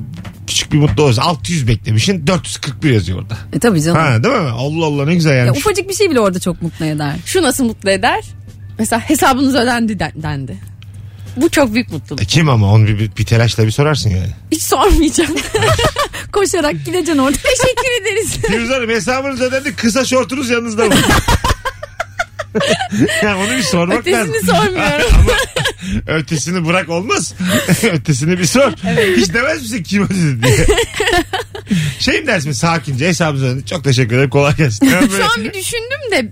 küçük 0.47 0.73
bir 0.73 0.77
mutlu 0.77 1.03
olursa 1.03 1.21
600 1.21 1.67
beklemişsin 1.67 2.27
441 2.27 2.91
yazıyor 2.91 3.21
orada. 3.21 3.37
E 3.53 3.59
tabii 3.59 3.81
canım. 3.81 3.97
Ha 3.97 4.23
değil 4.23 4.35
mi? 4.35 4.49
Allah 4.49 4.85
Allah 4.85 5.05
ne 5.05 5.15
güzel 5.15 5.31
Ya, 5.31 5.37
yani. 5.37 5.51
ufacık 5.51 5.89
bir 5.89 5.93
şey 5.93 6.09
bile 6.09 6.19
orada 6.19 6.39
çok 6.39 6.61
mutlu 6.61 6.85
eder. 6.85 7.15
Şu 7.25 7.41
nasıl 7.43 7.63
mutlu 7.63 7.89
eder? 7.91 8.23
Mesela 8.79 8.99
hesabınız 8.99 9.55
ödendi 9.55 9.99
den- 9.99 10.23
dendi. 10.23 10.57
Bu 11.37 11.49
çok 11.49 11.73
büyük 11.73 11.91
mutluluk. 11.91 12.21
E, 12.21 12.25
Kim 12.25 12.49
ama 12.49 12.71
onu 12.73 12.87
bir, 12.87 12.99
bir, 12.99 13.11
bir 13.17 13.25
telaşla 13.25 13.65
bir 13.65 13.71
sorarsın 13.71 14.09
yani. 14.09 14.29
Hiç 14.51 14.63
sormayacağım. 14.63 15.35
Koşarak 16.31 16.85
gideceksin 16.85 17.17
orada. 17.17 17.37
Teşekkür 17.37 18.01
ederiz. 18.01 18.37
Firuze 18.47 18.73
Hanım 18.73 18.89
hesabınız 18.89 19.41
ödendi 19.41 19.75
kısa 19.75 20.05
şortunuz 20.05 20.49
yanınızda 20.49 20.85
mı? 20.85 20.93
ya 23.23 23.37
onu 23.37 23.49
bir 23.51 23.61
sormak 23.61 24.07
lazım. 24.07 24.33
Ötesini 24.33 24.51
sormuyorum. 24.55 25.05
Ama 25.19 25.31
ötesini 26.07 26.65
bırak 26.67 26.89
olmaz. 26.89 27.33
ötesini 27.91 28.39
bir 28.39 28.45
sor. 28.45 28.71
Hiç 29.17 29.33
demez 29.33 29.61
misin 29.61 29.83
kim 29.83 30.03
ödedi 30.03 30.43
diye. 30.43 30.65
şey 31.99 32.21
mi 32.21 32.27
dersin 32.27 32.51
sakince 32.51 33.07
hesabınız 33.07 33.43
ödendi. 33.43 33.65
Çok 33.65 33.83
teşekkür 33.83 34.15
ederim 34.15 34.29
kolay 34.29 34.55
gelsin. 34.55 34.91
Böyle- 34.91 35.07
Şu 35.17 35.23
an 35.23 35.43
bir 35.43 35.53
düşündüm 35.53 36.11
de 36.11 36.31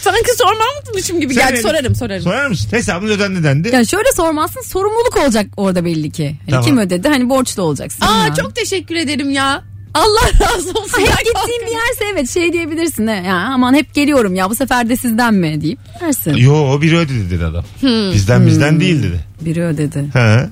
sanki 0.00 0.30
sormamışmışım 0.36 1.20
gibi 1.20 1.34
Sen 1.34 1.48
geldi. 1.48 1.58
ne- 1.58 1.62
Sorarım 1.62 1.94
sorarım. 1.94 2.22
Sorar 2.22 2.46
mısın? 2.46 2.68
Hesabınız 2.72 3.10
ödendi 3.12 3.44
dendi. 3.44 3.68
Yani 3.72 3.86
şöyle 3.86 4.12
sormazsın 4.12 4.60
sorumluluk 4.62 5.16
olacak 5.16 5.46
orada 5.56 5.84
belli 5.84 6.10
ki. 6.10 6.36
Hani 6.40 6.50
Tamam. 6.50 6.64
Kim 6.64 6.78
ödedi? 6.78 7.08
Hani 7.08 7.28
borçlu 7.28 7.62
olacaksın. 7.62 8.00
Aa 8.06 8.26
ya. 8.26 8.34
çok 8.34 8.56
teşekkür 8.56 8.94
ederim 8.96 9.30
ya. 9.30 9.64
Allah 9.94 10.30
razı 10.40 10.70
olsun. 10.70 10.92
Ha, 10.92 11.00
Ya, 11.00 11.06
hep 11.16 11.24
gittiğin 11.24 11.60
bir 11.66 11.72
yerse 11.72 12.04
evet 12.12 12.30
şey 12.30 12.52
diyebilirsin. 12.52 13.06
He. 13.08 13.12
Ya, 13.26 13.36
aman 13.36 13.74
hep 13.74 13.94
geliyorum 13.94 14.34
ya 14.34 14.50
bu 14.50 14.54
sefer 14.54 14.88
de 14.88 14.96
sizden 14.96 15.34
mi 15.34 15.60
deyip 15.60 15.78
dersin. 16.00 16.34
Yo 16.34 16.80
biri 16.80 16.96
ödedi 16.96 17.30
dedi 17.30 17.44
adam. 17.44 17.64
Bizden 18.14 18.46
bizden 18.46 18.80
değil 18.80 19.02
dedi. 19.02 19.20
Biri 19.40 19.62
ödedi. 19.64 20.04
Ha. 20.12 20.50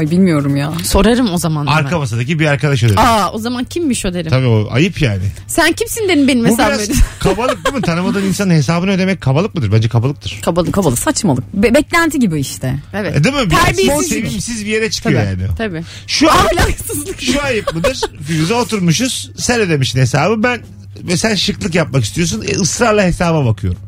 Ay 0.00 0.10
bilmiyorum 0.10 0.56
ya. 0.56 0.72
Sorarım 0.84 1.32
o 1.32 1.38
zaman. 1.38 1.66
da 1.66 1.70
Arka 1.70 1.98
masadaki 1.98 2.38
bir 2.38 2.46
arkadaş 2.46 2.82
ödedi. 2.82 3.00
Aa 3.00 3.32
o 3.32 3.38
zaman 3.38 3.64
kimmiş 3.64 4.06
o 4.06 4.14
derim. 4.14 4.30
Tabii 4.30 4.46
o 4.46 4.68
ayıp 4.70 5.02
yani. 5.02 5.22
Sen 5.46 5.72
kimsin 5.72 6.08
dedim 6.08 6.28
benim 6.28 6.44
Bu 6.44 6.48
hesabımı 6.48 6.68
biraz 6.68 6.80
ödedin. 6.88 7.00
kabalık 7.20 7.64
değil 7.64 7.76
mi? 7.76 7.82
Tanımadığın 7.82 8.22
insanın 8.22 8.50
hesabını 8.54 8.90
ödemek 8.90 9.20
kabalık 9.20 9.54
mıdır? 9.54 9.72
Bence 9.72 9.88
kabalıktır. 9.88 10.38
Kabalık. 10.44 10.74
Kabalı 10.74 10.96
saçmalık. 10.96 11.54
Be- 11.54 11.74
beklenti 11.74 12.18
gibi 12.18 12.40
işte. 12.40 12.78
Evet. 12.94 13.16
E 13.16 13.24
değil 13.24 13.34
mi? 13.34 13.50
Biraz 13.50 13.64
Terbiyesizlik. 13.66 14.26
Sevimsiz 14.26 14.66
bir 14.66 14.70
yere 14.70 14.90
çıkıyor 14.90 15.20
Tabii. 15.24 15.40
yani. 15.42 15.52
o. 15.52 15.56
Tabii. 15.56 15.82
Şu 16.06 16.30
an, 16.32 16.36
Ahlaksızlık. 16.36 17.22
şu 17.22 17.42
ayıp 17.42 17.74
mıdır? 17.74 18.00
Firuze 18.26 18.54
oturmuşuz. 18.54 19.30
Sen 19.36 19.60
ödemişsin 19.60 20.00
hesabı. 20.00 20.42
Ben 20.42 20.60
ve 21.02 21.16
sen 21.16 21.34
şıklık 21.34 21.74
yapmak 21.74 22.04
istiyorsun. 22.04 22.42
E, 22.48 22.52
ısrarla 22.60 23.02
hesaba 23.02 23.44
bakıyorum. 23.46 23.80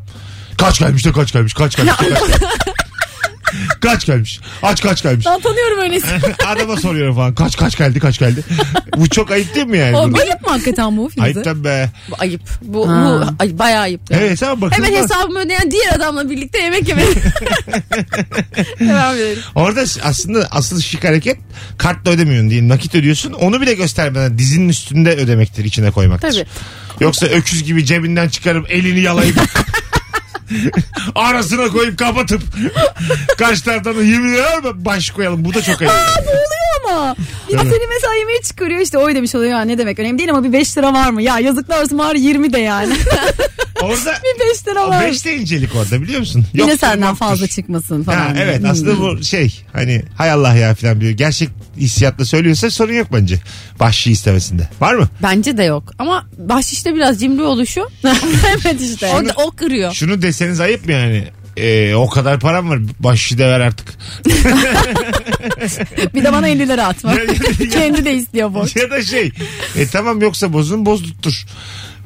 Kaç 0.59 0.79
gelmiş 0.79 1.07
de 1.07 1.13
kaç 1.13 1.33
gelmiş 1.33 1.55
kaç 1.55 1.77
gelmiş. 1.77 1.93
de 2.01 2.15
kaç, 2.15 2.41
kaç 3.81 4.07
gelmiş. 4.07 4.41
Aç 4.63 4.83
kaç 4.83 5.03
gelmiş. 5.03 5.27
Ben 5.27 5.41
tanıyorum 5.41 5.79
öylesi. 5.79 6.07
Adama 6.47 6.77
soruyorum 6.77 7.15
falan. 7.15 7.35
Kaç 7.35 7.57
kaç 7.57 7.77
geldi 7.79 8.01
kaç 8.01 8.19
geldi. 8.19 8.45
Bu 8.97 9.09
çok 9.09 9.31
ayıp 9.31 9.55
değil 9.55 9.67
mi 9.67 9.79
yani? 9.79 9.97
O 9.97 10.13
Bu? 10.13 10.19
ayıp 10.19 10.43
mı 10.47 10.49
hakikaten 10.51 10.97
bu 10.97 11.09
Firuze? 11.09 11.23
Ayıp 11.25 11.45
tabii 11.45 11.65
be. 11.65 11.91
Bu 12.11 12.15
ayıp. 12.19 12.41
Bu, 12.63 12.89
Ha. 12.91 13.05
bu 13.05 13.35
ay, 13.43 13.59
bayağı 13.59 13.83
ayıp. 13.83 14.01
yani. 14.11 14.21
Evet 14.21 14.31
hesaba 14.31 14.61
bakılmaz. 14.61 14.89
Hemen 14.89 15.03
hesabımı 15.03 15.39
ödeyen 15.39 15.71
diğer 15.71 15.93
adamla 15.97 16.31
birlikte 16.31 16.59
yemek 16.59 16.89
yemek. 16.89 17.07
Devam 18.81 19.15
edelim. 19.17 19.43
Orada 19.55 19.85
aslında 20.03 20.49
asıl 20.51 20.81
şık 20.81 21.05
hareket 21.05 21.37
kartla 21.79 22.11
ödemiyorsun 22.11 22.51
diye 22.51 22.69
nakit 22.69 22.95
ödüyorsun. 22.95 23.33
Onu 23.33 23.61
bile 23.61 23.75
göstermeden 23.75 24.39
dizinin 24.39 24.69
üstünde 24.69 25.11
ödemektir 25.17 25.65
içine 25.65 25.91
koymaktır. 25.91 26.31
Tabii. 26.33 26.47
Yoksa 27.01 27.27
öküz 27.27 27.63
gibi 27.65 27.85
cebinden 27.85 28.29
çıkarıp 28.29 28.71
elini 28.71 29.01
yalayıp 29.01 29.37
arasına 31.15 31.69
koyup 31.69 31.99
kapatıp 31.99 32.43
karşı 33.39 33.65
taraftan 33.65 33.97
da 33.97 34.03
20 34.03 34.33
lira 34.33 34.61
mı 34.61 34.85
baş 34.85 35.11
koyalım. 35.11 35.45
Bu 35.45 35.55
da 35.55 35.63
çok 35.63 35.83
ayıp. 35.83 35.93
ama. 36.91 37.17
Bir 37.49 37.55
Evet. 37.55 37.63
seni 37.63 37.87
mesela 37.95 38.15
yemeğe 38.19 38.43
çıkarıyor 38.43 38.81
işte 38.81 38.99
oy 38.99 39.15
demiş 39.15 39.35
oluyor 39.35 39.51
ya 39.51 39.61
ne 39.61 39.79
demek 39.79 39.99
önemli 39.99 40.19
değil 40.19 40.31
ama 40.31 40.45
bir 40.45 40.53
5 40.53 40.79
lira 40.79 40.93
var 40.93 41.11
mı? 41.11 41.23
Ya 41.23 41.39
yazıklar 41.39 41.83
olsun 41.83 41.99
bari 41.99 42.21
20 42.21 42.53
de 42.53 42.59
yani. 42.61 42.95
Orada 43.83 44.15
bir 44.25 44.51
5 44.51 44.69
lira 44.69 44.89
var. 44.89 45.07
5 45.07 45.25
de 45.25 45.37
incelik 45.37 45.75
orada 45.77 46.03
biliyor 46.03 46.21
musun? 46.21 46.47
Yine 46.53 46.63
Yoktur, 46.71 46.79
senden 46.87 47.07
yoktur. 47.07 47.19
fazla 47.27 47.47
çıkmasın 47.47 48.03
falan. 48.05 48.19
Ha, 48.19 48.33
evet 48.39 48.59
Hmm. 48.61 48.71
aslında 48.71 49.01
bu 49.01 49.23
şey 49.25 49.65
hani 49.73 50.03
hay 50.17 50.31
Allah 50.31 50.55
ya 50.55 50.75
falan 50.75 51.01
diyor. 51.01 51.13
Gerçek 51.13 51.49
hissiyatla 51.77 52.25
söylüyorsa 52.25 52.71
sorun 52.71 52.93
yok 52.93 53.07
bence. 53.13 53.39
Bahşişi 53.81 54.13
istemesinde. 54.13 54.69
Var 54.81 54.95
mı? 54.95 55.09
Bence 55.23 55.57
de 55.57 55.63
yok. 55.65 55.85
Ama 55.99 56.27
bahşişte 56.39 56.95
biraz 56.95 57.21
cimri 57.21 57.43
oluşu. 57.43 57.89
evet 58.45 58.81
işte. 58.81 59.07
Orada 59.15 59.33
o 59.37 59.51
kırıyor. 59.51 59.93
Şunu 59.93 60.23
deseniz 60.43 60.61
ayıp 60.61 60.87
mı 60.87 60.93
yani? 60.93 61.25
Ee, 61.57 61.95
o 61.95 62.09
kadar 62.09 62.41
param 62.41 62.71
var 62.71 62.79
bahşişi 63.01 63.39
de 63.39 63.47
ver 63.47 63.61
artık. 63.61 63.95
Bir 66.15 66.25
de 66.25 66.33
bana 66.33 66.49
50 66.49 66.69
lira 66.69 66.87
atma. 66.87 67.15
Kendi 67.73 68.05
de 68.05 68.15
istiyor 68.15 68.55
borç. 68.55 68.77
ya 68.77 68.91
da 68.91 69.03
şey 69.03 69.33
e, 69.77 69.87
tamam 69.87 70.21
yoksa 70.21 70.53
bozun 70.53 70.87
bozdurtur. 70.87 71.45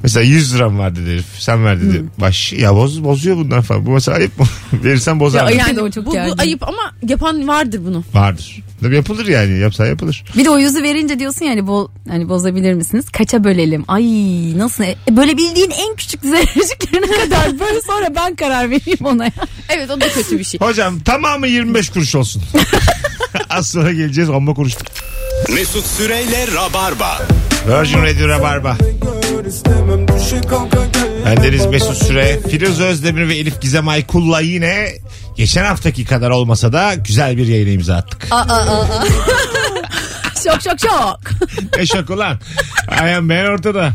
Mesela 0.03 0.23
100 0.23 0.55
liram 0.55 0.79
var 0.79 0.95
dedi 0.95 1.09
herif. 1.11 1.25
Sen 1.39 1.65
ver 1.65 1.81
dedi. 1.81 2.03
Baş 2.17 2.53
ya 2.53 2.75
boz, 2.75 3.03
bozuyor 3.03 3.37
bunlar 3.37 3.61
falan. 3.61 3.85
Bu 3.85 3.91
mesela 3.91 4.17
ayıp 4.17 4.39
mı? 4.39 4.45
Verirsen 4.83 5.19
bozar. 5.19 5.39
Ya 5.39 5.45
mı? 5.45 5.51
yani 5.67 5.81
o 5.81 5.91
çok 5.91 6.05
bu, 6.05 6.09
bu 6.09 6.13
gergin. 6.13 6.37
ayıp 6.37 6.63
ama 6.67 6.91
yapan 7.07 7.47
vardır 7.47 7.81
bunu. 7.85 8.03
Vardır. 8.13 8.63
Tabii 8.81 8.95
yapılır 8.95 9.27
yani. 9.27 9.59
Yapsa 9.59 9.87
yapılır. 9.87 10.23
Bir 10.37 10.45
de 10.45 10.49
o 10.49 10.57
yüzü 10.57 10.83
verince 10.83 11.19
diyorsun 11.19 11.45
yani 11.45 11.67
bo 11.67 11.91
hani 12.09 12.29
bozabilir 12.29 12.73
misiniz? 12.73 13.05
Kaça 13.09 13.43
bölelim? 13.43 13.85
Ay 13.87 14.03
nasıl? 14.57 14.83
E, 14.83 14.95
böyle 15.11 15.37
bildiğin 15.37 15.71
en 15.71 15.95
küçük 15.95 16.21
zerreciklerine 16.21 17.07
kadar 17.23 17.59
böyle 17.59 17.81
sonra 17.81 18.15
ben 18.15 18.35
karar 18.35 18.69
vereyim 18.69 18.99
ona 19.05 19.25
ya. 19.25 19.31
Evet 19.69 19.89
o 19.89 20.01
da 20.01 20.09
kötü 20.09 20.39
bir 20.39 20.43
şey. 20.43 20.59
Hocam 20.59 20.99
tamamı 20.99 21.47
25 21.47 21.89
kuruş 21.89 22.15
olsun. 22.15 22.43
Az 23.49 23.69
sonra 23.69 23.93
geleceğiz. 23.93 24.29
Amma 24.29 24.53
konuştuk. 24.53 24.87
Mesut 25.53 25.85
Süreyle 25.85 26.47
Rabarba. 26.55 27.21
Virgin 27.67 28.01
Radio 28.03 28.27
Rabarba. 28.27 28.77
Bendeniz 31.25 31.65
Mesut 31.65 31.97
Süre, 31.97 32.39
Firuze 32.49 32.83
Özdemir 32.83 33.27
ve 33.27 33.35
Elif 33.35 33.61
Gizem 33.61 33.87
Aykul'la 33.87 34.41
yine 34.41 34.89
geçen 35.35 35.65
haftaki 35.65 36.05
kadar 36.05 36.29
olmasa 36.29 36.73
da 36.73 36.93
güzel 36.93 37.37
bir 37.37 37.47
yayına 37.47 37.69
imza 37.69 37.95
attık. 37.95 38.27
Şok 40.43 40.61
şok 40.61 40.79
şok. 40.79 41.19
ne 41.77 41.85
şok 41.85 42.09
ulan. 42.09 42.39
Ayhan 43.01 43.29
ben 43.29 43.45
ortada. 43.45 43.93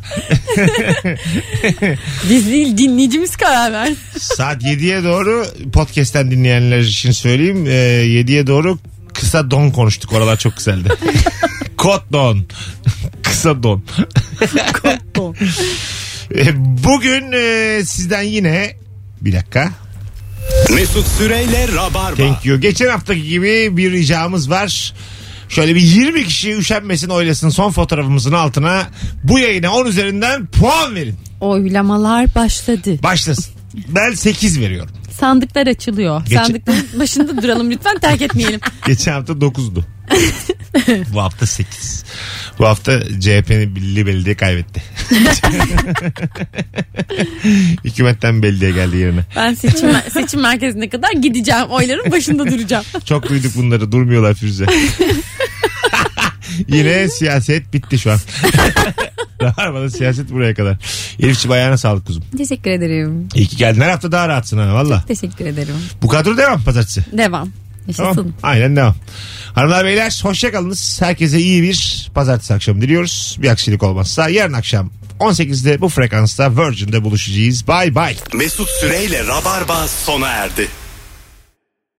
Biz 2.30 2.46
değil 2.46 2.78
dinleyicimiz 2.78 3.36
karar 3.36 3.72
ver. 3.72 3.92
Saat 4.18 4.62
7'ye 4.62 5.04
doğru 5.04 5.46
podcast'ten 5.72 6.30
dinleyenler 6.30 6.78
için 6.78 7.10
söyleyeyim. 7.12 7.66
Ee, 7.66 7.70
7'ye 8.06 8.46
doğru 8.46 8.78
kısa 9.14 9.50
don 9.50 9.70
konuştuk. 9.70 10.12
Oralar 10.12 10.36
çok 10.36 10.56
güzeldi. 10.56 10.88
Kot 11.82 12.02
don. 12.12 12.38
kısa 13.22 13.62
don. 13.62 13.82
Don. 15.16 15.36
Ee, 16.34 16.44
Bugün 16.84 17.32
e, 17.32 17.80
sizden 17.84 18.22
yine 18.22 18.76
bir 19.20 19.32
dakika. 19.32 19.70
Mesut 20.74 21.06
Süreyle 21.06 21.68
Rabarba. 21.76 22.16
Thank 22.16 22.46
you. 22.46 22.60
Geçen 22.60 22.88
haftaki 22.88 23.22
gibi 23.22 23.76
bir 23.76 23.92
ricamız 23.92 24.50
var. 24.50 24.94
Şöyle 25.48 25.74
bir 25.74 25.80
20 25.80 26.24
kişi 26.24 26.52
üşenmesin 26.56 27.08
oylasın 27.08 27.48
son 27.48 27.70
fotoğrafımızın 27.70 28.32
altına 28.32 28.86
bu 29.24 29.38
yayına 29.38 29.74
10 29.74 29.86
üzerinden 29.86 30.46
puan 30.46 30.94
verin. 30.94 31.14
Oylamalar 31.40 32.34
başladı. 32.34 33.02
Başlasın. 33.02 33.54
Ben 33.88 34.14
8 34.14 34.60
veriyorum. 34.60 34.90
Sandıklar 35.20 35.66
açılıyor. 35.66 36.22
Geç- 36.26 36.38
Sandıkların 36.38 36.86
başında 37.00 37.42
duralım 37.42 37.70
lütfen 37.70 37.98
terk 37.98 38.22
etmeyelim. 38.22 38.60
Geçen 38.86 39.12
hafta 39.12 39.32
9'du. 39.32 39.84
Bu 41.14 41.22
hafta 41.22 41.46
8. 41.46 42.04
Bu 42.58 42.66
hafta 42.66 43.00
CHP'nin 43.20 43.76
Belediye 44.06 44.34
kaybetti. 44.34 44.82
Hükümetten 47.84 48.42
belediye 48.42 48.70
geldi 48.70 48.96
yerine. 48.96 49.20
Ben 49.36 49.54
seçim, 49.54 49.90
seçim 50.12 50.40
merkezine 50.40 50.88
kadar 50.88 51.12
gideceğim. 51.12 51.66
Oyların 51.70 52.10
başında 52.12 52.46
duracağım. 52.46 52.84
Çok 53.04 53.28
duyduk 53.28 53.56
bunları. 53.56 53.92
Durmuyorlar 53.92 54.34
Firuze. 54.34 54.66
Yine 56.68 57.08
siyaset 57.08 57.72
bitti 57.72 57.98
şu 57.98 58.12
an. 58.12 58.18
Rabarba'da 59.42 59.90
siyaset 59.90 60.30
buraya 60.30 60.54
kadar. 60.54 60.76
Elif'ciğim 61.20 61.52
ayağına 61.52 61.78
sağlık 61.78 62.06
kuzum. 62.06 62.24
Teşekkür 62.38 62.70
ederim. 62.70 63.28
İyi 63.34 63.46
ki 63.46 63.56
geldin. 63.56 63.80
Her 63.80 63.90
hafta 63.90 64.12
daha 64.12 64.28
rahatsın 64.28 64.58
ha 64.58 64.74
valla. 64.74 65.04
Teşekkür 65.08 65.46
ederim. 65.46 65.74
Bu 66.02 66.08
kadro 66.08 66.36
devam 66.36 66.62
pazartesi. 66.62 67.04
Devam. 67.12 67.48
Yaşasın. 67.88 68.14
Tamam. 68.14 68.32
Aynen 68.42 68.76
devam. 68.76 68.94
Hanımlar 69.54 69.84
beyler 69.84 70.20
hoşçakalınız. 70.22 71.02
Herkese 71.02 71.38
iyi 71.38 71.62
bir 71.62 72.10
pazartesi 72.14 72.54
akşamı 72.54 72.80
diliyoruz. 72.80 73.36
Bir 73.42 73.48
aksilik 73.48 73.82
olmazsa 73.82 74.28
yarın 74.28 74.52
akşam 74.52 74.90
18'de 75.20 75.80
bu 75.80 75.88
frekansta 75.88 76.56
Virgin'de 76.56 77.04
buluşacağız. 77.04 77.68
Bye 77.68 77.94
bye. 77.94 78.16
Mesut 78.34 78.68
Süreyle 78.68 79.26
Rabarba 79.26 79.88
sona 79.88 80.28
erdi. 80.28 80.68